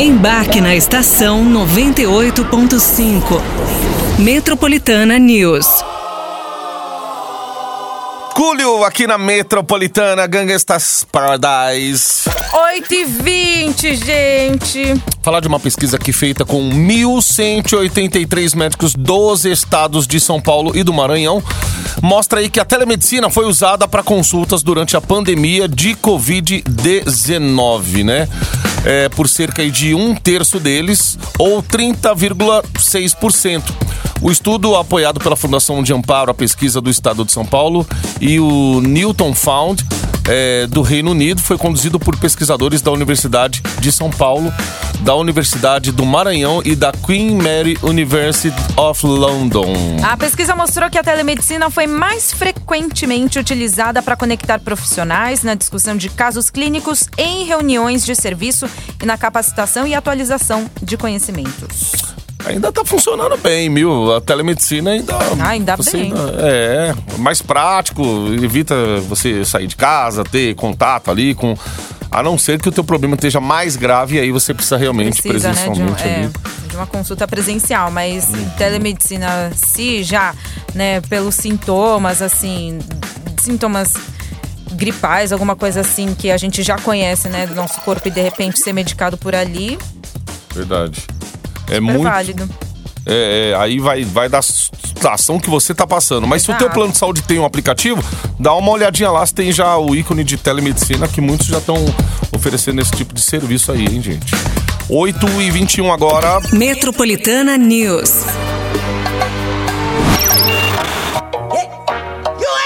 Embarque 0.00 0.60
na 0.62 0.74
estação 0.74 1.44
98.5. 1.44 3.38
Metropolitana 4.18 5.18
News. 5.18 5.66
Cúlio 8.34 8.82
aqui 8.82 9.06
na 9.06 9.18
Metropolitana 9.18 10.26
Gangsta's 10.26 11.06
Paradise. 11.12 12.30
8 12.50 12.94
e 12.94 13.04
20, 13.04 13.96
gente. 13.96 14.94
Falar 15.22 15.40
de 15.40 15.48
uma 15.48 15.60
pesquisa 15.60 15.98
aqui 15.98 16.14
feita 16.14 16.46
com 16.46 16.70
1.183 16.70 18.56
médicos 18.56 18.94
dos 18.94 19.44
estados 19.44 20.06
de 20.06 20.18
São 20.18 20.40
Paulo 20.40 20.74
e 20.74 20.82
do 20.82 20.94
Maranhão 20.94 21.42
mostra 22.02 22.40
aí 22.40 22.48
que 22.48 22.58
a 22.58 22.64
telemedicina 22.64 23.28
foi 23.28 23.44
usada 23.44 23.86
para 23.86 24.02
consultas 24.02 24.62
durante 24.62 24.96
a 24.96 25.00
pandemia 25.02 25.68
de 25.68 25.94
Covid-19, 25.96 28.02
né? 28.02 28.26
É, 28.84 29.08
por 29.08 29.28
cerca 29.28 29.68
de 29.70 29.94
um 29.94 30.14
terço 30.14 30.58
deles, 30.58 31.18
ou 31.38 31.62
30,6%. 31.62 33.62
O 34.22 34.30
estudo, 34.30 34.76
apoiado 34.76 35.18
pela 35.18 35.34
Fundação 35.34 35.82
de 35.82 35.94
Amparo 35.94 36.30
à 36.30 36.34
Pesquisa 36.34 36.80
do 36.80 36.90
Estado 36.90 37.24
de 37.24 37.32
São 37.32 37.44
Paulo 37.44 37.86
e 38.20 38.38
o 38.38 38.80
Newton 38.82 39.34
Found, 39.34 39.82
é, 40.30 40.66
do 40.68 40.80
Reino 40.80 41.10
Unido, 41.10 41.42
foi 41.42 41.58
conduzido 41.58 41.98
por 41.98 42.16
pesquisadores 42.16 42.80
da 42.80 42.92
Universidade 42.92 43.60
de 43.80 43.90
São 43.90 44.10
Paulo, 44.10 44.52
da 45.00 45.14
Universidade 45.16 45.90
do 45.90 46.06
Maranhão 46.06 46.62
e 46.64 46.76
da 46.76 46.92
Queen 46.92 47.34
Mary 47.34 47.76
University 47.82 48.54
of 48.76 49.04
London. 49.04 49.74
A 50.04 50.16
pesquisa 50.16 50.54
mostrou 50.54 50.88
que 50.88 50.98
a 50.98 51.02
telemedicina 51.02 51.68
foi 51.68 51.88
mais 51.88 52.32
frequentemente 52.32 53.40
utilizada 53.40 54.00
para 54.00 54.16
conectar 54.16 54.60
profissionais 54.60 55.42
na 55.42 55.54
discussão 55.54 55.96
de 55.96 56.08
casos 56.08 56.48
clínicos 56.48 57.08
em 57.18 57.44
reuniões 57.44 58.04
de 58.04 58.14
serviço 58.14 58.68
e 59.02 59.06
na 59.06 59.18
capacitação 59.18 59.84
e 59.84 59.94
atualização 59.94 60.70
de 60.80 60.96
conhecimentos. 60.96 62.09
Ainda 62.46 62.72
tá 62.72 62.84
funcionando 62.84 63.36
bem, 63.38 63.72
viu? 63.72 64.14
A 64.14 64.20
telemedicina 64.20 64.90
ainda. 64.92 65.14
Ah, 65.14 65.48
ainda 65.48 65.76
bem. 65.76 66.02
ainda- 66.02 66.36
é, 66.40 66.94
mais 67.18 67.42
prático, 67.42 68.02
evita 68.42 68.74
você 69.08 69.44
sair 69.44 69.66
de 69.66 69.76
casa, 69.76 70.24
ter 70.24 70.54
contato 70.54 71.10
ali 71.10 71.34
com. 71.34 71.56
A 72.10 72.22
não 72.24 72.36
ser 72.36 72.60
que 72.60 72.68
o 72.68 72.72
teu 72.72 72.82
problema 72.82 73.14
esteja 73.14 73.40
mais 73.40 73.76
grave 73.76 74.16
e 74.16 74.20
aí 74.20 74.32
você 74.32 74.52
precisa 74.52 74.76
realmente 74.76 75.22
Precisa, 75.22 75.52
né, 75.52 75.54
de, 75.54 75.68
um- 75.82 75.86
presencialmente 75.92 76.02
é, 76.02 76.68
de 76.68 76.74
uma 76.76 76.86
consulta 76.86 77.28
presencial, 77.28 77.88
mas 77.90 78.26
telemedicina, 78.58 79.52
se 79.54 80.02
já, 80.02 80.34
né, 80.74 81.00
pelos 81.02 81.36
sintomas, 81.36 82.20
assim, 82.20 82.80
sintomas 83.40 83.94
gripais, 84.72 85.30
alguma 85.32 85.54
coisa 85.54 85.80
assim 85.82 86.12
que 86.14 86.30
a 86.32 86.36
gente 86.36 86.62
já 86.64 86.76
conhece, 86.78 87.28
né, 87.28 87.46
do 87.46 87.54
nosso 87.54 87.80
corpo 87.82 88.08
e 88.08 88.10
de 88.10 88.20
repente 88.20 88.58
ser 88.58 88.72
medicado 88.72 89.16
por 89.16 89.34
ali, 89.34 89.78
Verdade. 90.52 91.06
É 91.70 91.74
super 91.74 91.80
muito. 91.80 92.02
válido. 92.02 92.48
É, 93.06 93.50
é, 93.52 93.56
aí 93.56 93.78
vai, 93.78 94.04
vai 94.04 94.28
da 94.28 94.42
situação 94.42 95.40
que 95.40 95.48
você 95.48 95.74
tá 95.74 95.86
passando. 95.86 96.26
Mas 96.26 96.42
se 96.42 96.50
o 96.50 96.54
teu 96.54 96.66
Exato. 96.66 96.74
plano 96.74 96.92
de 96.92 96.98
saúde 96.98 97.22
tem 97.22 97.38
um 97.38 97.44
aplicativo, 97.44 98.02
dá 98.38 98.52
uma 98.54 98.70
olhadinha 98.70 99.10
lá 99.10 99.24
se 99.24 99.34
tem 99.34 99.50
já 99.50 99.76
o 99.78 99.94
ícone 99.94 100.22
de 100.22 100.36
telemedicina, 100.36 101.08
que 101.08 101.20
muitos 101.20 101.46
já 101.46 101.58
estão 101.58 101.76
oferecendo 102.32 102.80
esse 102.80 102.92
tipo 102.92 103.14
de 103.14 103.20
serviço 103.22 103.72
aí, 103.72 103.84
hein, 103.86 104.02
gente? 104.02 104.32
8 104.88 105.40
e 105.40 105.50
21 105.50 105.92
agora. 105.92 106.40
Metropolitana 106.52 107.56
News. 107.56 108.10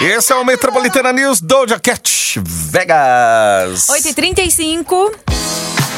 Esse 0.01 0.33
é 0.33 0.37
o 0.37 0.45
Metropolitana 0.45 1.12
News 1.12 1.40
Doja 1.40 1.79
Cat 1.79 2.40
Vegas. 2.45 3.87
8h35. 3.87 5.34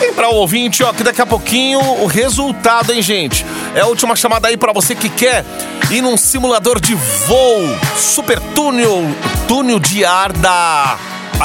E 0.01 0.13
pra 0.13 0.29
o 0.29 0.35
ouvinte, 0.35 0.85
ó, 0.85 0.93
que 0.93 1.03
daqui 1.03 1.23
a 1.23 1.27
pouquinho 1.27 1.81
o 1.81 2.07
resultado, 2.07 2.93
hein, 2.93 3.01
gente? 3.01 3.47
É 3.75 3.81
a 3.81 3.87
última 3.87 4.15
chamada 4.15 4.49
aí 4.49 4.57
pra 4.57 4.73
você 4.73 4.95
que 4.95 5.09
quer 5.09 5.45
ir 5.91 6.03
num 6.03 6.17
simulador 6.17 6.81
de 6.81 6.95
voo 6.95 7.63
super 7.97 8.39
túnel, 8.55 9.05
túnel 9.49 9.79
de 9.79 10.05
ar 10.05 10.33
da 10.33 10.99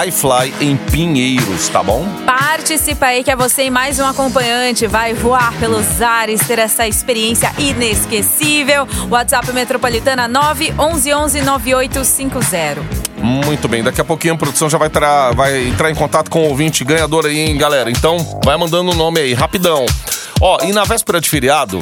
iFly 0.08 0.54
em 0.62 0.78
Pinheiros, 0.78 1.68
tá 1.68 1.84
bom? 1.84 2.08
Participa 2.26 3.08
aí 3.08 3.24
que 3.24 3.30
é 3.32 3.36
você 3.36 3.66
e 3.66 3.70
mais 3.70 4.00
um 4.00 4.06
acompanhante 4.06 4.88
vai 4.88 5.14
voar 5.14 5.54
pelos 5.60 6.02
ares, 6.02 6.40
ter 6.48 6.60
essa 6.60 6.88
experiência 6.88 7.52
inesquecível. 7.58 8.88
WhatsApp 9.10 9.52
Metropolitana 9.52 10.28
911 10.30 11.42
9850. 11.42 12.82
Muito 13.18 13.68
bem, 13.68 13.84
daqui 13.84 14.00
a 14.02 14.06
pouquinho 14.06 14.34
a 14.34 14.38
produção 14.38 14.70
já 14.70 14.78
vai, 14.78 14.90
tra- 14.90 15.32
vai 15.34 15.68
entrar 15.68 15.92
em 15.92 15.96
contato 15.96 16.30
com 16.32 16.40
o 16.44 16.50
ouvinte 16.50 16.84
ganhador 16.86 17.26
aí, 17.26 17.38
hein, 17.40 17.58
galera? 17.58 17.92
Então, 17.92 18.18
vai 18.44 18.56
mandando 18.58 18.92
o 18.92 18.96
nome 18.96 19.20
aí, 19.20 19.34
rapidão. 19.34 19.86
Ó, 20.40 20.58
e 20.64 20.72
na 20.72 20.84
véspera 20.86 21.20
de 21.22 21.30
feriado, 21.30 21.78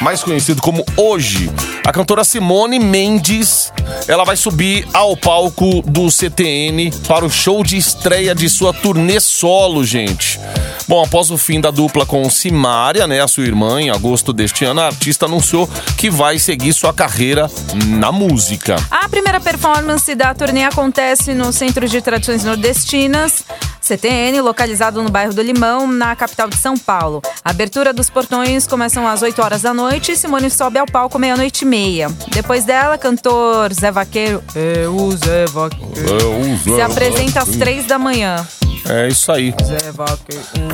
mais 0.00 0.24
conhecido 0.24 0.60
como 0.60 0.84
hoje, 0.96 1.48
a 1.84 1.92
cantora 1.92 2.22
Simone 2.22 2.78
Mendes, 2.78 3.72
ela 4.06 4.24
vai 4.24 4.36
subir 4.36 4.86
ao 4.92 5.16
palco 5.16 5.82
do 5.82 6.10
CTN 6.10 6.92
para 7.08 7.24
o 7.24 7.30
show 7.30 7.64
de 7.64 7.76
estreia 7.76 8.34
de 8.34 8.48
sua 8.48 8.72
turnê 8.72 9.18
solo, 9.18 9.84
gente. 9.84 10.38
Bom, 10.86 11.02
após 11.02 11.30
o 11.30 11.38
fim 11.38 11.60
da 11.60 11.70
dupla 11.70 12.04
com 12.06 12.28
Simária, 12.30 13.06
né, 13.06 13.20
a 13.20 13.28
sua 13.28 13.44
irmã, 13.44 13.80
em 13.80 13.90
agosto 13.90 14.32
deste 14.32 14.64
ano, 14.64 14.80
a 14.80 14.86
artista 14.86 15.26
anunciou 15.26 15.68
que 15.96 16.10
vai 16.10 16.38
seguir 16.38 16.72
sua 16.72 16.92
carreira 16.92 17.50
na 17.86 18.12
música. 18.12 18.76
A 18.90 19.08
primeira 19.08 19.40
performance 19.40 20.14
da 20.14 20.34
turnê 20.34 20.64
acontece 20.64 21.34
no 21.34 21.52
Centro 21.52 21.88
de 21.88 22.00
Tradições 22.00 22.44
Nordestinas. 22.44 23.44
CTN, 23.82 24.40
localizado 24.40 25.02
no 25.02 25.10
bairro 25.10 25.34
do 25.34 25.42
Limão, 25.42 25.86
na 25.86 26.14
capital 26.14 26.48
de 26.48 26.56
São 26.56 26.78
Paulo. 26.78 27.20
A 27.44 27.50
abertura 27.50 27.92
dos 27.92 28.08
portões 28.08 28.66
começam 28.66 29.06
às 29.06 29.22
8 29.22 29.42
horas 29.42 29.62
da 29.62 29.74
noite 29.74 30.12
e 30.12 30.16
Simone 30.16 30.48
sobe 30.48 30.78
ao 30.78 30.86
palco 30.86 31.18
meia-noite 31.18 31.64
e 31.64 31.68
meia. 31.68 32.08
Depois 32.28 32.64
dela, 32.64 32.96
cantor 32.96 33.72
Zé 33.72 33.90
Vaqueiro, 33.90 34.42
é 34.54 34.86
o 34.88 35.10
Zé 35.10 35.46
Vaqueiro, 35.46 36.58
se 36.62 36.80
apresenta 36.80 37.40
às 37.42 37.48
3 37.48 37.86
da 37.86 37.98
manhã. 37.98 38.46
É 38.88 39.08
isso 39.08 39.30
aí. 39.30 39.54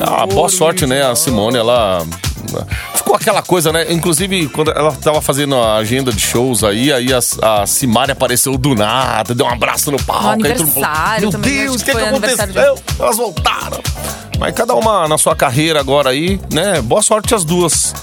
Ah, 0.01 0.25
boa 0.25 0.49
sorte, 0.49 0.85
né? 0.85 1.03
A 1.03 1.15
Simone, 1.15 1.57
ela. 1.57 2.05
Ficou 2.95 3.15
aquela 3.15 3.41
coisa, 3.41 3.71
né? 3.71 3.91
Inclusive, 3.91 4.47
quando 4.49 4.71
ela 4.71 4.91
tava 4.93 5.21
fazendo 5.21 5.55
a 5.55 5.75
agenda 5.75 6.11
de 6.11 6.19
shows 6.19 6.63
aí, 6.63 6.91
aí 6.91 7.07
a, 7.13 7.61
a 7.61 7.67
Simari 7.67 8.11
apareceu 8.11 8.57
do 8.57 8.73
nada, 8.73 9.35
deu 9.35 9.45
um 9.45 9.49
abraço 9.49 9.91
no 9.91 10.01
palco. 10.03 10.23
No 10.23 10.31
aniversário 10.31 11.29
Meu 11.29 11.39
Deus, 11.39 11.81
o 11.81 11.85
que 11.85 11.91
que, 11.91 11.97
aconteceu? 11.97 12.79
Elas 12.97 13.17
voltaram. 13.17 13.79
Mas 14.39 14.55
cada 14.55 14.73
uma 14.73 15.07
na 15.07 15.17
sua 15.17 15.35
carreira 15.35 15.79
agora 15.79 16.09
aí, 16.09 16.39
né? 16.51 16.81
Boa 16.81 17.01
sorte 17.01 17.35
as 17.35 17.43
duas. 17.43 17.93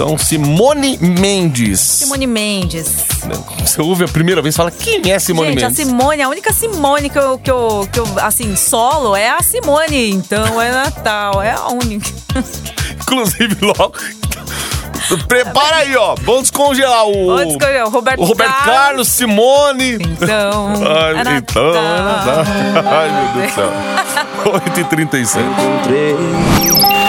Então, 0.00 0.16
Simone 0.16 0.96
Mendes. 0.98 1.78
Simone 1.78 2.26
Mendes. 2.26 3.04
Você 3.58 3.82
ouve 3.82 4.04
a 4.04 4.08
primeira 4.08 4.40
vez 4.40 4.54
e 4.54 4.56
fala, 4.56 4.70
quem 4.70 5.12
é 5.12 5.18
Simone 5.18 5.50
Gente, 5.50 5.62
Mendes? 5.62 5.78
a 5.78 5.84
Simone, 5.84 6.22
a 6.22 6.28
única 6.30 6.54
Simone 6.54 7.10
que 7.10 7.18
eu, 7.18 7.38
que, 7.38 7.50
eu, 7.50 7.86
que 7.92 8.00
eu, 8.00 8.06
assim, 8.22 8.56
solo 8.56 9.14
é 9.14 9.28
a 9.28 9.42
Simone. 9.42 10.10
Então 10.10 10.58
é 10.58 10.72
Natal, 10.72 11.42
é 11.42 11.50
a 11.50 11.68
única. 11.68 12.10
Inclusive, 13.02 13.58
logo. 13.60 13.92
Prepara 15.28 15.76
aí, 15.76 15.94
ó. 15.94 16.14
Vamos 16.22 16.44
descongelar 16.44 17.04
o. 17.04 17.36
Vamos 17.36 17.48
descongelar 17.48 17.86
o 17.86 17.90
Roberto 17.90 18.22
o 18.22 18.24
Roberto 18.24 18.52
Carlos. 18.52 18.74
Carlos, 18.74 19.08
Simone. 19.08 19.98
Então. 20.00 20.72
Ai, 20.88 21.34
é 21.34 21.36
então, 21.36 21.74
é. 21.74 21.78
Ai, 22.86 23.10
meu 23.12 23.28
Deus 23.34 23.50
do 23.50 23.54
céu. 23.54 23.70
8h37. 24.48 26.99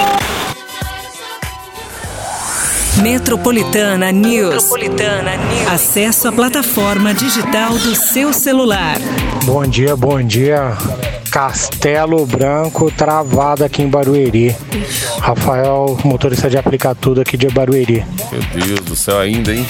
Metropolitana 3.02 4.12
News. 4.12 4.54
Metropolitana 4.54 5.36
News. 5.36 5.68
Acesso 5.72 6.28
à 6.28 6.32
plataforma 6.32 7.16
digital 7.16 7.74
do 7.74 7.96
seu 7.96 8.32
celular. 8.32 8.98
Bom 9.44 9.64
dia, 9.66 9.96
bom 9.96 10.22
dia. 10.22 10.78
Castelo 11.32 12.24
Branco 12.28 12.92
travado 12.92 13.66
aqui 13.66 13.82
em 13.82 13.90
Barueri. 13.90 14.56
Rafael, 15.20 15.98
motorista 16.04 16.48
de 16.48 16.60
aplicar 16.60 16.94
tudo 16.94 17.22
aqui 17.22 17.38
de 17.38 17.48
Barueri. 17.50 18.06
Meu 18.32 18.66
Deus 18.66 18.80
do 18.82 18.96
céu, 18.96 19.18
ainda, 19.18 19.52
hein? 19.52 19.66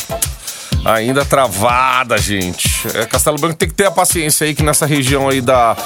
Ainda 0.84 1.24
travada, 1.24 2.18
gente. 2.18 2.86
É, 2.94 3.06
Castelo 3.06 3.38
Branco 3.38 3.56
tem 3.56 3.70
que 3.70 3.76
ter 3.76 3.86
a 3.86 3.92
paciência 3.92 4.46
aí 4.46 4.54
que 4.54 4.62
nessa 4.62 4.86
região 4.86 5.30
aí 5.30 5.40
da, 5.40 5.78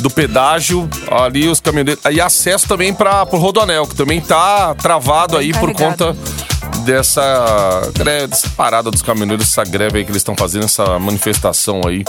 do 0.00 0.10
pedágio, 0.10 0.86
ali 1.10 1.48
os 1.48 1.60
caminhoneiros. 1.60 2.04
E 2.10 2.20
acesso 2.20 2.68
também 2.68 2.92
para 2.92 3.26
o 3.32 3.38
Rodoanel, 3.38 3.86
que 3.86 3.94
também 3.94 4.20
tá 4.20 4.74
travado 4.74 5.38
aí 5.38 5.54
por 5.54 5.72
conta 5.72 6.14
dessa 6.90 7.92
greve, 7.96 8.26
dessa 8.26 8.50
parada 8.50 8.90
dos 8.90 9.00
caminhoneiros, 9.00 9.46
essa 9.46 9.62
greve 9.62 9.98
aí 9.98 10.04
que 10.04 10.10
eles 10.10 10.20
estão 10.20 10.34
fazendo, 10.36 10.64
essa 10.64 10.98
manifestação 10.98 11.82
aí. 11.86 12.02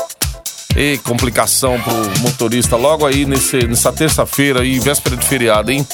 E 0.76 0.98
complicação 1.00 1.80
pro 1.82 2.22
motorista 2.22 2.76
logo 2.76 3.06
aí 3.06 3.26
nesse, 3.26 3.68
nessa 3.68 3.92
terça-feira 3.92 4.62
aí, 4.62 4.80
véspera 4.80 5.18
de 5.18 5.26
feriado, 5.26 5.72
hein? 5.72 5.86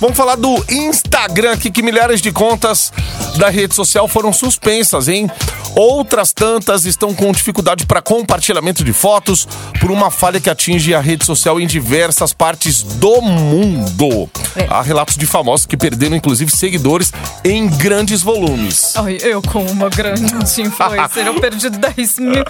Vamos 0.00 0.16
falar 0.16 0.36
do 0.36 0.64
Instagram 0.70 1.52
aqui, 1.52 1.70
que 1.70 1.82
milhares 1.82 2.20
de 2.20 2.30
contas 2.30 2.92
da 3.36 3.48
rede 3.48 3.74
social 3.74 4.06
foram 4.06 4.32
suspensas, 4.32 5.08
hein? 5.08 5.28
Outras 5.74 6.32
tantas 6.32 6.84
estão 6.86 7.14
com 7.14 7.30
dificuldade 7.32 7.86
para 7.86 8.00
compartilhamento 8.00 8.84
de 8.84 8.92
fotos 8.92 9.46
por 9.80 9.90
uma 9.90 10.10
falha 10.10 10.40
que 10.40 10.48
atinge 10.48 10.94
a 10.94 11.00
rede 11.00 11.24
social 11.24 11.60
em 11.60 11.66
diversas 11.66 12.32
partes 12.32 12.82
do 12.82 13.20
mundo. 13.20 14.28
É. 14.56 14.66
Há 14.68 14.82
relatos 14.82 15.16
de 15.16 15.26
famosos 15.26 15.66
que 15.66 15.76
perderam, 15.76 16.16
inclusive, 16.16 16.50
seguidores 16.50 17.12
em 17.44 17.68
grandes 17.68 18.22
volumes. 18.22 18.94
Ai, 18.96 19.18
eu 19.20 19.42
como 19.42 19.70
uma 19.70 19.88
grande 19.88 20.24
influencer, 20.24 21.26
eu 21.26 21.40
perdi 21.40 21.70
10 21.70 22.18
mil. 22.18 22.44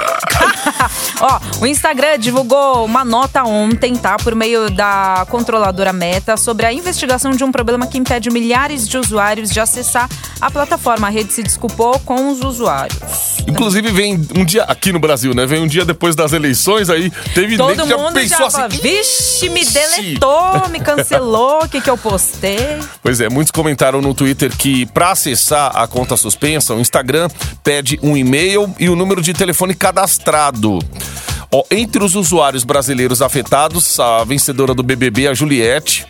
Ó, 1.20 1.40
o 1.60 1.66
Instagram 1.68 2.18
divulgou 2.18 2.84
uma 2.84 3.04
nota 3.04 3.44
ontem, 3.44 3.94
tá? 3.94 4.16
Por 4.16 4.34
meio 4.34 4.70
da 4.70 5.26
controladora 5.28 5.92
Meta 5.92 6.36
sobre 6.36 6.66
a 6.66 6.72
investigação 6.72 7.32
de 7.32 7.44
um 7.44 7.52
problema 7.52 7.86
que 7.86 7.98
impede 7.98 8.30
milhares 8.30 8.88
de 8.88 8.96
usuários 8.96 9.50
de 9.50 9.60
acessar 9.60 10.08
a 10.40 10.50
plataforma. 10.50 11.06
A 11.08 11.10
rede 11.10 11.32
se 11.32 11.42
desculpou 11.42 11.98
com 12.00 12.30
os 12.30 12.42
usuários. 12.42 13.38
Inclusive, 13.46 13.90
vem 13.90 14.14
um 14.36 14.44
dia 14.44 14.64
aqui 14.64 14.92
no 14.92 14.98
Brasil, 14.98 15.34
né? 15.34 15.46
Vem 15.46 15.62
um 15.62 15.66
dia 15.66 15.84
depois 15.84 16.14
das 16.14 16.32
eleições 16.32 16.90
aí. 16.90 17.10
Teve 17.34 17.56
Todo 17.56 17.86
nego 17.86 18.02
mundo 18.02 18.20
já 18.20 18.36
pensou 18.36 18.50
já 18.50 18.66
assim. 18.66 18.78
vixe, 18.78 19.48
me 19.48 19.64
deletou, 19.64 20.68
me 20.70 20.80
cancelou, 20.80 21.64
o 21.64 21.68
que 21.68 21.80
que 21.80 21.88
eu 21.88 21.96
postei? 21.96 22.78
Pois 23.02 23.20
é, 23.20 23.28
muitos 23.28 23.50
comentaram 23.50 24.00
no 24.00 24.12
Twitter 24.12 24.54
que 24.56 24.86
para 24.86 25.12
acessar 25.12 25.74
a 25.74 25.86
conta 25.86 26.16
suspensa, 26.16 26.74
o 26.74 26.80
Instagram 26.80 27.28
pede 27.64 27.98
um 28.02 28.16
e-mail 28.16 28.72
e 28.78 28.88
o 28.88 28.96
número 28.96 29.22
de 29.22 29.32
telefone 29.32 29.74
cadastrado. 29.74 30.78
Ó, 31.50 31.62
entre 31.70 32.04
os 32.04 32.14
usuários 32.14 32.62
brasileiros 32.62 33.22
afetados, 33.22 33.98
a 33.98 34.22
vencedora 34.24 34.74
do 34.74 34.82
BBB, 34.82 35.28
a 35.28 35.34
Juliette, 35.34 36.06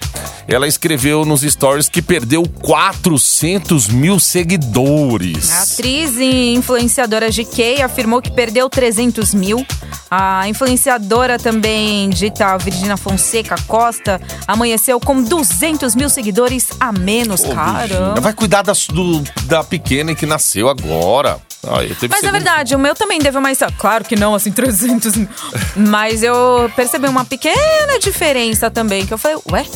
ela 0.48 0.66
escreveu 0.66 1.24
nos 1.24 1.42
stories 1.42 1.88
que 1.88 2.02
perdeu 2.02 2.42
400 2.62 3.86
mil 3.88 4.18
seguidores. 4.18 5.50
A 5.52 5.62
atriz 5.62 6.16
e 6.16 6.54
influenciadora 6.54 7.30
GK 7.30 7.82
afirmou 7.82 8.20
que 8.20 8.32
perdeu 8.32 8.68
300 8.68 9.32
mil. 9.32 9.64
A 10.10 10.48
influenciadora 10.48 11.38
também 11.38 12.08
dita 12.08 12.56
Virginia 12.56 12.96
Fonseca 12.96 13.54
Costa 13.66 14.20
amanheceu 14.46 14.98
com 14.98 15.22
200 15.22 15.94
mil 15.94 16.08
seguidores 16.08 16.68
a 16.80 16.90
menos. 16.90 17.44
Ô, 17.44 17.54
Caramba. 17.54 18.20
Vai 18.20 18.32
cuidar 18.32 18.62
da, 18.62 18.72
do- 18.90 19.22
da 19.44 19.62
pequena 19.62 20.14
que 20.14 20.26
nasceu 20.26 20.68
agora. 20.68 21.38
Teve 21.60 22.08
Mas 22.08 22.22
é 22.22 22.30
verdade, 22.30 22.74
o 22.74 22.78
meu 22.78 22.94
também 22.94 23.18
teve 23.20 23.36
uma. 23.36 23.48
Claro 23.78 24.04
que 24.04 24.14
não, 24.16 24.34
assim, 24.34 24.50
300 24.52 25.16
mil. 25.16 25.28
Mas 25.76 26.22
eu 26.22 26.70
percebi 26.76 27.08
uma 27.08 27.24
pequena 27.24 27.98
diferença 28.00 28.70
também. 28.70 29.04
Que 29.06 29.12
eu 29.14 29.18
falei, 29.18 29.38
ué? 29.50 29.66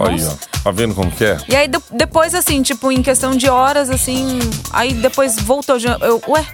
Aí, 0.00 0.24
ó. 0.24 0.48
Tá 0.62 0.70
vendo 0.70 0.94
como 0.94 1.10
que 1.10 1.24
é? 1.24 1.38
E 1.48 1.56
aí 1.56 1.66
de- 1.68 1.78
depois, 1.92 2.34
assim, 2.34 2.62
tipo, 2.62 2.90
em 2.92 3.02
questão 3.02 3.32
de 3.36 3.48
horas, 3.48 3.90
assim. 3.90 4.38
Aí 4.72 4.92
depois 4.94 5.36
voltou. 5.40 5.78
de- 5.78 5.86
Eu, 5.88 6.22
ué? 6.28 6.46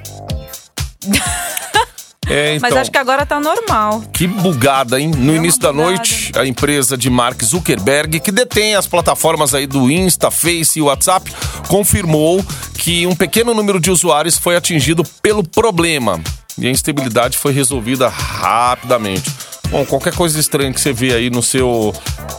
É, 2.28 2.54
então. 2.54 2.68
Mas 2.68 2.78
acho 2.78 2.90
que 2.90 2.98
agora 2.98 3.26
tá 3.26 3.38
normal. 3.38 4.02
Que 4.12 4.26
bugada, 4.26 5.00
hein? 5.00 5.10
No 5.10 5.32
uma 5.32 5.36
início 5.36 5.60
da 5.60 5.72
bugada. 5.72 5.90
noite, 5.90 6.32
a 6.36 6.46
empresa 6.46 6.96
de 6.96 7.10
Mark 7.10 7.42
Zuckerberg, 7.42 8.20
que 8.20 8.32
detém 8.32 8.74
as 8.74 8.86
plataformas 8.86 9.54
aí 9.54 9.66
do 9.66 9.90
Insta, 9.90 10.30
Face 10.30 10.78
e 10.78 10.82
WhatsApp, 10.82 11.30
confirmou 11.68 12.44
que 12.78 13.06
um 13.06 13.14
pequeno 13.14 13.54
número 13.54 13.80
de 13.80 13.90
usuários 13.90 14.38
foi 14.38 14.56
atingido 14.56 15.04
pelo 15.22 15.42
problema. 15.42 16.20
E 16.56 16.66
a 16.66 16.70
instabilidade 16.70 17.36
foi 17.36 17.52
resolvida 17.52 18.08
rapidamente. 18.08 19.30
Bom, 19.70 19.84
qualquer 19.84 20.14
coisa 20.14 20.38
estranha 20.38 20.72
que 20.72 20.80
você 20.80 20.92
vê 20.92 21.14
aí 21.14 21.30
no 21.30 21.42
seu, 21.42 21.92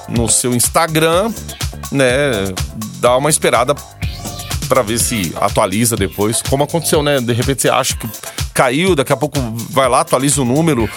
no 0.08 0.30
seu 0.30 0.56
Instagram, 0.56 1.34
né, 1.92 2.46
dá 3.00 3.18
uma 3.18 3.30
esperada 3.30 3.76
Pra 4.68 4.82
ver 4.82 5.00
se 5.00 5.34
atualiza 5.40 5.96
depois. 5.96 6.42
Como 6.42 6.64
aconteceu, 6.64 7.04
né? 7.04 7.20
De 7.20 7.34
repente 7.34 7.62
você 7.62 7.70
acha 7.70 7.96
que 7.96 8.08
caiu, 8.54 8.96
daqui 8.96 9.14
a 9.14 9.18
pouco 9.18 9.38
vai 9.70 9.88
lá, 9.88 10.02
atualiza 10.02 10.42
o 10.42 10.46
número 10.46 10.90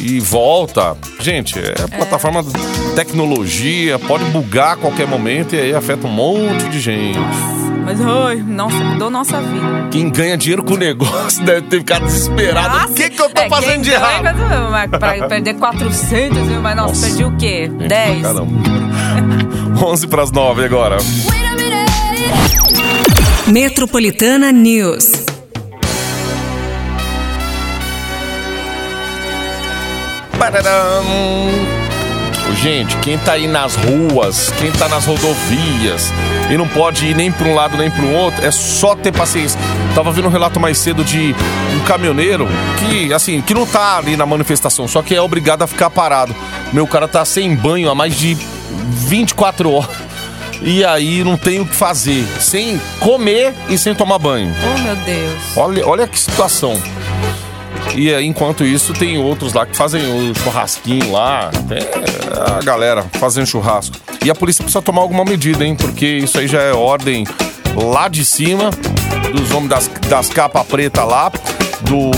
e 0.00 0.18
volta. 0.20 0.96
Gente, 1.20 1.58
é 1.58 1.72
plataforma 1.96 2.42
de 2.42 2.50
tecnologia, 2.94 3.98
pode 3.98 4.24
bugar 4.26 4.72
a 4.72 4.76
qualquer 4.76 5.06
momento 5.06 5.54
e 5.54 5.60
aí 5.60 5.74
afeta 5.74 6.06
um 6.06 6.10
monte 6.10 6.68
de 6.70 6.80
gente. 6.80 7.18
Mas, 7.84 8.00
ai, 8.00 8.36
nossa, 8.36 8.76
mudou 8.76 9.10
nossa 9.10 9.40
vida. 9.40 9.88
Quem 9.90 10.08
ganha 10.10 10.36
dinheiro 10.36 10.62
com 10.62 10.74
o 10.74 10.76
negócio 10.76 11.42
deve 11.44 11.62
ter 11.62 11.78
ficado 11.78 12.04
desesperado. 12.04 12.90
o 12.92 12.94
que, 12.94 13.10
que 13.10 13.20
eu 13.20 13.28
tô 13.30 13.40
É, 13.42 13.48
fazendo 13.48 13.82
de 13.82 13.90
ganha, 13.90 14.00
errado? 14.20 14.70
mas 14.70 14.90
Pra 14.90 15.12
perder 15.28 15.54
400 15.54 16.38
mil, 16.42 16.60
mas 16.62 16.76
nossa, 16.76 16.88
Nossa. 16.92 17.06
perdi 17.06 17.24
o 17.24 17.36
quê? 17.36 17.68
Gente, 17.70 17.88
10? 17.88 18.22
Caramba. 18.22 18.52
11 19.84 20.06
pras 20.08 20.30
9 20.30 20.64
agora. 20.64 20.98
Metropolitana 23.50 24.52
News. 24.52 25.10
Pararam. 30.38 31.04
Gente, 32.62 32.96
quem 32.98 33.18
tá 33.18 33.32
aí 33.32 33.48
nas 33.48 33.74
ruas, 33.74 34.52
quem 34.60 34.70
tá 34.70 34.88
nas 34.88 35.04
rodovias 35.04 36.12
e 36.48 36.56
não 36.56 36.68
pode 36.68 37.06
ir 37.06 37.16
nem 37.16 37.32
pra 37.32 37.48
um 37.48 37.54
lado 37.54 37.76
nem 37.76 37.90
pro 37.90 38.08
outro, 38.10 38.46
é 38.46 38.52
só 38.52 38.94
ter 38.94 39.12
paciência. 39.12 39.58
Tava 39.96 40.12
vendo 40.12 40.28
um 40.28 40.30
relato 40.30 40.60
mais 40.60 40.78
cedo 40.78 41.02
de 41.02 41.34
um 41.74 41.84
caminhoneiro 41.84 42.46
que, 42.78 43.12
assim, 43.12 43.40
que 43.40 43.52
não 43.52 43.66
tá 43.66 43.96
ali 43.98 44.16
na 44.16 44.26
manifestação, 44.26 44.86
só 44.86 45.02
que 45.02 45.12
é 45.12 45.20
obrigado 45.20 45.62
a 45.62 45.66
ficar 45.66 45.90
parado. 45.90 46.36
Meu 46.72 46.86
cara 46.86 47.08
tá 47.08 47.24
sem 47.24 47.56
banho 47.56 47.90
há 47.90 47.96
mais 47.96 48.16
de 48.16 48.34
24 49.08 49.72
horas. 49.72 50.09
E 50.62 50.84
aí 50.84 51.24
não 51.24 51.36
tem 51.36 51.60
o 51.60 51.66
que 51.66 51.74
fazer, 51.74 52.24
sem 52.38 52.80
comer 52.98 53.54
e 53.68 53.78
sem 53.78 53.94
tomar 53.94 54.18
banho. 54.18 54.54
Oh, 54.62 54.78
meu 54.80 54.96
Deus. 54.96 55.56
Olha, 55.56 55.86
olha 55.86 56.06
que 56.06 56.18
situação. 56.18 56.80
E 57.94 58.14
aí, 58.14 58.26
enquanto 58.26 58.64
isso, 58.64 58.92
tem 58.92 59.18
outros 59.18 59.52
lá 59.52 59.66
que 59.66 59.76
fazem 59.76 60.00
o 60.02 60.34
churrasquinho 60.34 61.12
lá. 61.12 61.50
a 62.58 62.62
galera 62.62 63.04
fazendo 63.14 63.46
churrasco. 63.46 63.96
E 64.24 64.30
a 64.30 64.34
polícia 64.34 64.62
precisa 64.62 64.82
tomar 64.82 65.02
alguma 65.02 65.24
medida, 65.24 65.64
hein? 65.64 65.74
Porque 65.74 66.06
isso 66.06 66.38
aí 66.38 66.46
já 66.46 66.60
é 66.60 66.72
ordem 66.72 67.26
lá 67.74 68.08
de 68.08 68.24
cima, 68.24 68.70
dos 69.32 69.50
homens 69.50 69.68
das, 69.68 69.88
das 70.08 70.28
capas 70.28 70.66
preta 70.66 71.04
lá, 71.04 71.32
do, 71.82 72.10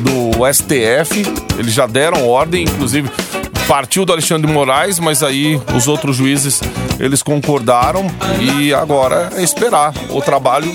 do 0.00 0.52
STF. 0.52 1.24
Eles 1.58 1.72
já 1.72 1.86
deram 1.86 2.28
ordem, 2.28 2.64
inclusive 2.64 3.08
partiu 3.68 4.06
do 4.06 4.12
Alexandre 4.14 4.46
de 4.46 4.52
Moraes, 4.52 4.98
mas 4.98 5.22
aí 5.22 5.60
os 5.76 5.86
outros 5.86 6.16
juízes 6.16 6.60
eles 6.98 7.22
concordaram 7.22 8.06
e 8.40 8.72
agora 8.72 9.28
é 9.36 9.42
esperar 9.42 9.92
o 10.08 10.22
trabalho 10.22 10.72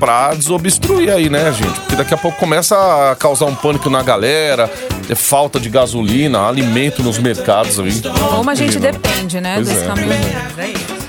pra 0.00 0.32
desobstruir 0.34 1.12
aí, 1.12 1.28
né, 1.28 1.52
gente? 1.52 1.78
Porque 1.80 1.94
daqui 1.94 2.14
a 2.14 2.16
pouco 2.16 2.38
começa 2.38 2.74
a 3.12 3.14
causar 3.14 3.44
um 3.44 3.54
pânico 3.54 3.90
na 3.90 4.02
galera, 4.02 4.68
é 5.08 5.14
falta 5.14 5.60
de 5.60 5.68
gasolina, 5.68 6.48
alimento 6.48 7.02
nos 7.02 7.18
mercados 7.18 7.78
aí. 7.78 8.00
Como 8.30 8.50
a 8.50 8.54
gente 8.54 8.78
Imagina. 8.78 8.92
depende, 8.92 9.40
né, 9.40 9.54
Pois 9.56 9.68
dos 9.68 9.76
é. 9.76 10.68
isso. 10.68 11.02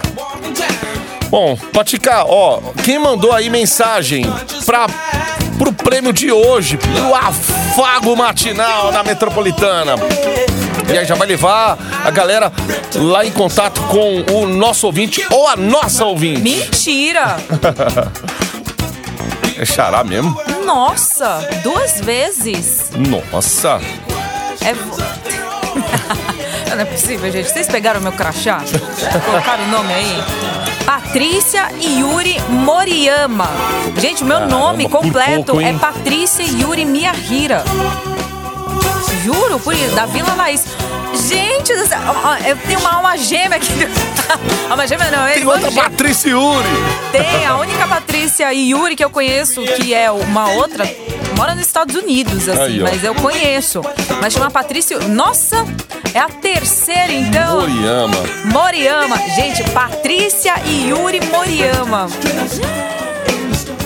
Bom, 1.29 1.57
Patica, 1.73 2.25
ó, 2.27 2.59
quem 2.83 2.99
mandou 2.99 3.31
aí 3.31 3.49
mensagem 3.49 4.23
pra, 4.65 4.85
pro 5.57 5.73
prêmio 5.73 6.13
de 6.13 6.31
hoje, 6.31 6.77
pro 6.77 7.15
afago 7.15 8.15
matinal 8.15 8.91
na 8.91 9.03
Metropolitana? 9.03 9.95
E 10.93 10.97
aí 10.97 11.05
já 11.05 11.15
vai 11.15 11.27
levar 11.27 11.77
a 12.05 12.11
galera 12.11 12.51
lá 12.95 13.25
em 13.25 13.31
contato 13.31 13.81
com 13.87 14.23
o 14.31 14.47
nosso 14.47 14.85
ouvinte 14.85 15.25
ou 15.31 15.47
a 15.47 15.55
nossa 15.55 16.05
ouvinte. 16.05 16.41
Mentira! 16.41 17.37
É 19.55 19.65
xará 19.65 20.03
mesmo? 20.03 20.35
Nossa, 20.65 21.47
duas 21.61 22.01
vezes. 22.01 22.89
Nossa. 23.31 23.79
É. 24.61 24.73
Não 26.73 26.81
é 26.81 26.85
possível, 26.85 27.31
gente. 27.31 27.49
Vocês 27.49 27.67
pegaram 27.67 28.01
meu 28.01 28.11
crachá? 28.11 28.63
Colocaram 29.23 29.63
o 29.63 29.67
nome 29.67 29.93
aí? 29.93 30.23
Patrícia 30.85 31.69
Yuri 31.79 32.41
Moriyama. 32.49 33.47
Gente, 33.99 34.23
o 34.23 34.25
meu 34.25 34.39
Caramba, 34.39 34.57
nome 34.57 34.89
completo 34.89 35.53
pouco, 35.53 35.61
é 35.61 35.71
Patrícia 35.73 36.43
Yuri 36.43 36.83
Miyahira. 36.83 37.63
Juro, 39.23 39.59
por 39.59 39.73
isso, 39.73 39.95
da 39.95 40.05
Vila 40.05 40.33
Laís. 40.35 40.63
Gente, 41.27 41.75
do 41.75 41.87
céu, 41.87 41.99
eu 42.45 42.57
tenho 42.57 42.79
uma 42.79 42.93
alma 42.95 43.17
gêmea 43.17 43.57
aqui. 43.57 43.69
alma 44.69 44.87
gêmea 44.87 45.11
não, 45.11 45.25
é 45.25 45.33
Tem 45.33 45.45
outra 45.45 45.69
gêmea. 45.69 45.83
Patrícia 45.83 46.29
Yuri. 46.29 46.67
Tem, 47.11 47.45
a 47.45 47.57
única 47.57 47.87
Patrícia 47.87 48.51
Yuri 48.53 48.95
que 48.95 49.03
eu 49.03 49.09
conheço, 49.09 49.61
que 49.61 49.93
é 49.93 50.09
uma 50.11 50.49
outra, 50.51 50.85
mora 51.37 51.53
nos 51.53 51.65
Estados 51.65 51.95
Unidos, 51.95 52.49
assim, 52.49 52.61
Aí, 52.61 52.79
mas 52.79 53.03
eu 53.03 53.13
conheço. 53.15 53.81
Mas 54.19 54.33
chama 54.33 54.49
Patrícia. 54.49 54.99
Nossa, 54.99 55.65
é 56.13 56.19
a 56.19 56.29
terceira, 56.29 57.11
então. 57.11 57.61
Moriyama. 57.61 58.17
Moriyama. 58.45 59.17
Gente, 59.35 59.63
Patrícia 59.71 60.55
e 60.65 60.89
Yuri 60.89 61.19
Moriyama. 61.27 62.07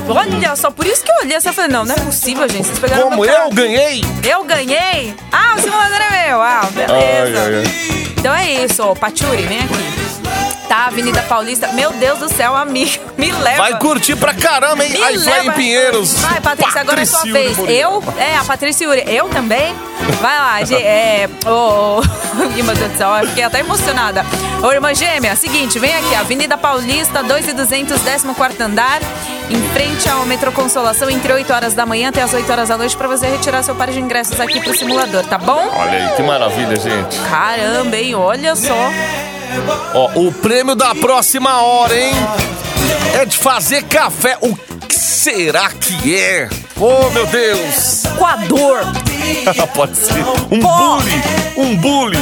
Olha 0.09 0.55
só, 0.55 0.71
por 0.71 0.85
isso 0.85 1.03
que 1.03 1.11
eu 1.11 1.15
olhei 1.21 1.35
essa 1.35 1.49
e 1.49 1.53
falei, 1.53 1.71
não, 1.71 1.83
não 1.85 1.93
é 1.95 1.99
possível, 1.99 2.47
gente. 2.49 2.65
Vocês 2.67 2.79
pegaram 2.79 3.09
Como 3.09 3.25
eu 3.25 3.33
carro. 3.33 3.49
ganhei? 3.53 4.01
Eu 4.23 4.43
ganhei? 4.45 5.13
Ah, 5.31 5.55
o 5.57 5.61
simulador 5.61 5.99
é 6.01 6.27
meu. 6.29 6.41
Ah, 6.41 6.69
beleza. 6.73 6.93
Ai, 7.41 7.55
ai, 7.55 7.55
ai. 7.65 8.13
Então 8.17 8.33
é 8.33 8.51
isso, 8.63 8.83
ó. 8.83 8.95
Pachuri, 8.95 9.43
vem 9.43 9.59
aqui. 9.59 9.96
Tá, 10.77 10.85
Avenida 10.85 11.23
Paulista. 11.23 11.69
Meu 11.73 11.91
Deus 11.93 12.19
do 12.19 12.29
céu, 12.31 12.55
amigo. 12.55 12.91
Me 13.17 13.31
leva. 13.31 13.57
Vai 13.57 13.79
curtir 13.79 14.15
pra 14.15 14.31
caramba, 14.33 14.83
hein? 14.85 14.91
Me 14.91 14.97
vai 14.99 15.15
leva. 15.17 15.45
em 15.45 15.51
Pinheiros. 15.51 16.13
Vai, 16.19 16.39
Patrícia, 16.39 16.81
agora 16.81 17.01
é 17.01 17.05
sua 17.05 17.23
vez. 17.23 17.57
Eu? 17.67 18.03
É, 18.17 18.37
a 18.37 18.43
Patrícia 18.43 18.85
Yuri. 18.85 19.03
Eu 19.07 19.27
também? 19.29 19.75
Vai 20.21 20.37
lá, 20.37 20.61
Gê- 20.65 20.75
é. 20.75 21.29
Ô. 21.47 22.01
Ih, 22.55 22.61
meu 22.61 22.75
Deus 22.75 22.91
do 22.91 22.97
céu, 22.97 23.09
eu 23.17 23.27
fiquei 23.29 23.43
até 23.43 23.59
emocionada. 23.61 24.23
Ô, 24.61 24.71
irmã 24.71 24.93
gêmea, 24.93 25.35
seguinte, 25.35 25.79
vem 25.79 25.95
aqui, 25.95 26.13
Avenida 26.13 26.55
Paulista, 26.57 27.23
2 27.23 27.47
e 27.47 27.53
200, 27.53 27.99
14 28.01 28.61
andar, 28.63 28.99
em 29.49 29.61
frente 29.73 30.07
ao 30.09 30.25
Metrô 30.27 30.51
Consolação, 30.51 31.09
entre 31.09 31.33
8 31.33 31.51
horas 31.53 31.73
da 31.73 31.85
manhã 31.87 32.09
até 32.09 32.21
as 32.21 32.33
8 32.33 32.51
horas 32.51 32.69
da 32.69 32.77
noite, 32.77 32.95
pra 32.95 33.07
você 33.07 33.25
retirar 33.27 33.63
seu 33.63 33.73
par 33.75 33.89
de 33.89 33.99
ingressos 33.99 34.39
aqui 34.39 34.59
pro 34.59 34.75
simulador, 34.77 35.23
tá 35.25 35.37
bom? 35.39 35.71
Olha 35.75 35.91
aí, 36.09 36.15
que 36.15 36.21
maravilha, 36.23 36.75
gente. 36.79 37.17
Caramba, 37.29 37.97
hein? 37.97 38.13
Olha 38.15 38.55
só. 38.55 38.73
Ó, 39.93 40.11
o 40.15 40.31
prêmio 40.31 40.75
da 40.75 40.93
próxima 40.95 41.61
hora, 41.61 41.97
hein? 41.97 42.13
É 43.19 43.25
de 43.25 43.37
fazer 43.37 43.83
café. 43.83 44.37
O 44.41 44.55
que 44.55 44.95
será 44.95 45.69
que 45.69 46.15
é? 46.15 46.49
Oh, 46.79 47.09
meu 47.09 47.25
Deus! 47.27 48.03
Coador. 48.17 48.79
Pode 49.73 49.97
ser. 49.97 50.13
Um 50.51 50.59
Pó. 50.59 50.77
bully. 50.77 51.21
Um 51.57 51.75
bully. 51.77 52.17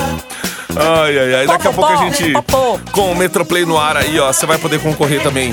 Ai, 0.77 1.17
ai, 1.17 1.35
ai. 1.35 1.47
Daqui 1.47 1.67
a 1.67 1.71
pouco 1.71 1.91
a 1.91 1.95
gente, 1.97 2.33
com 2.91 3.11
o 3.11 3.15
Metroplay 3.15 3.65
no 3.65 3.77
ar 3.77 3.95
aí, 3.97 4.19
ó, 4.19 4.31
você 4.31 4.45
vai 4.45 4.57
poder 4.57 4.79
concorrer 4.81 5.21
também 5.23 5.51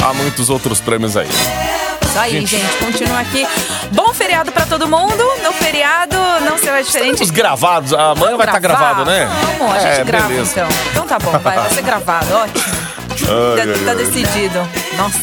a 0.00 0.14
muitos 0.14 0.48
outros 0.48 0.80
prêmios 0.80 1.16
aí. 1.16 1.28
Isso 2.10 2.18
aí, 2.18 2.44
gente. 2.46 2.66
Continua 2.78 3.20
aqui. 3.20 3.46
Bom 3.92 4.12
feriado 4.12 4.50
pra 4.50 4.66
todo 4.66 4.86
mundo. 4.88 5.22
No 5.44 5.52
feriado 5.52 6.16
não 6.44 6.58
será 6.58 6.80
diferente. 6.82 7.22
Os 7.22 7.30
gravados, 7.30 7.92
amanhã 7.92 8.36
vai 8.36 8.46
estar 8.46 8.58
gravado, 8.58 9.04
né? 9.04 9.28
Vamos, 9.58 9.74
a 9.76 9.78
gente 9.80 10.00
É, 10.00 10.04
grava 10.04 10.28
beleza. 10.28 10.50
então. 10.52 10.68
Então 10.90 11.06
tá 11.06 11.18
bom, 11.18 11.30
vai, 11.38 11.56
vai 11.56 11.70
ser 11.70 11.82
gravado, 11.82 12.26
ótimo. 12.34 12.64
Ai, 13.10 13.16
tá, 13.56 13.62
ai, 13.62 13.84
tá 13.84 13.90
ai. 13.90 13.96
decidido. 13.96 14.68
Nossa. 14.96 15.18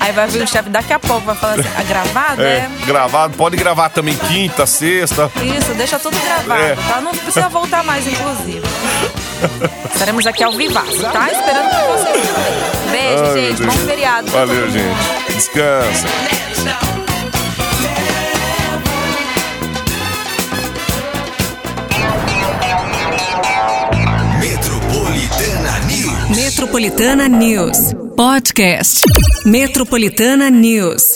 Aí 0.00 0.12
vai 0.12 0.26
vir 0.26 0.42
o 0.42 0.46
chefe 0.46 0.68
daqui 0.68 0.92
a 0.92 0.98
pouco, 0.98 1.22
vai 1.24 1.34
falar 1.36 1.54
assim, 1.54 1.68
a 1.78 1.82
gravado 1.82 2.42
É, 2.42 2.56
é... 2.56 2.70
gravado. 2.84 3.36
Pode 3.38 3.56
gravar 3.56 3.88
também 3.88 4.14
quinta, 4.16 4.66
sexta. 4.66 5.30
Isso, 5.40 5.72
deixa 5.74 5.98
tudo 5.98 6.18
gravado, 6.20 6.60
É. 6.62 6.74
tá? 6.74 7.00
Não 7.00 7.12
precisa 7.12 7.48
voltar 7.48 7.82
mais, 7.84 8.06
inclusive. 8.06 8.62
Estaremos 9.92 10.26
aqui 10.26 10.42
ao 10.42 10.52
vivaço, 10.52 11.00
tá? 11.12 11.30
Esperando 11.30 11.70
por 11.70 11.98
vocês 11.98 12.26
também. 12.26 12.90
Beijo, 12.90 13.24
Ai, 13.24 13.34
gente. 13.34 13.62
Deus. 13.62 13.74
Bom 13.74 13.86
feriado. 13.86 14.30
Valeu, 14.30 14.70
gente. 14.70 15.32
Descansa. 15.34 16.06
Metropolitana 24.40 25.80
News. 25.86 26.36
Metropolitana 26.36 27.28
News. 27.28 27.94
Podcast. 28.16 29.00
Metropolitana 29.44 30.50
News. 30.50 31.13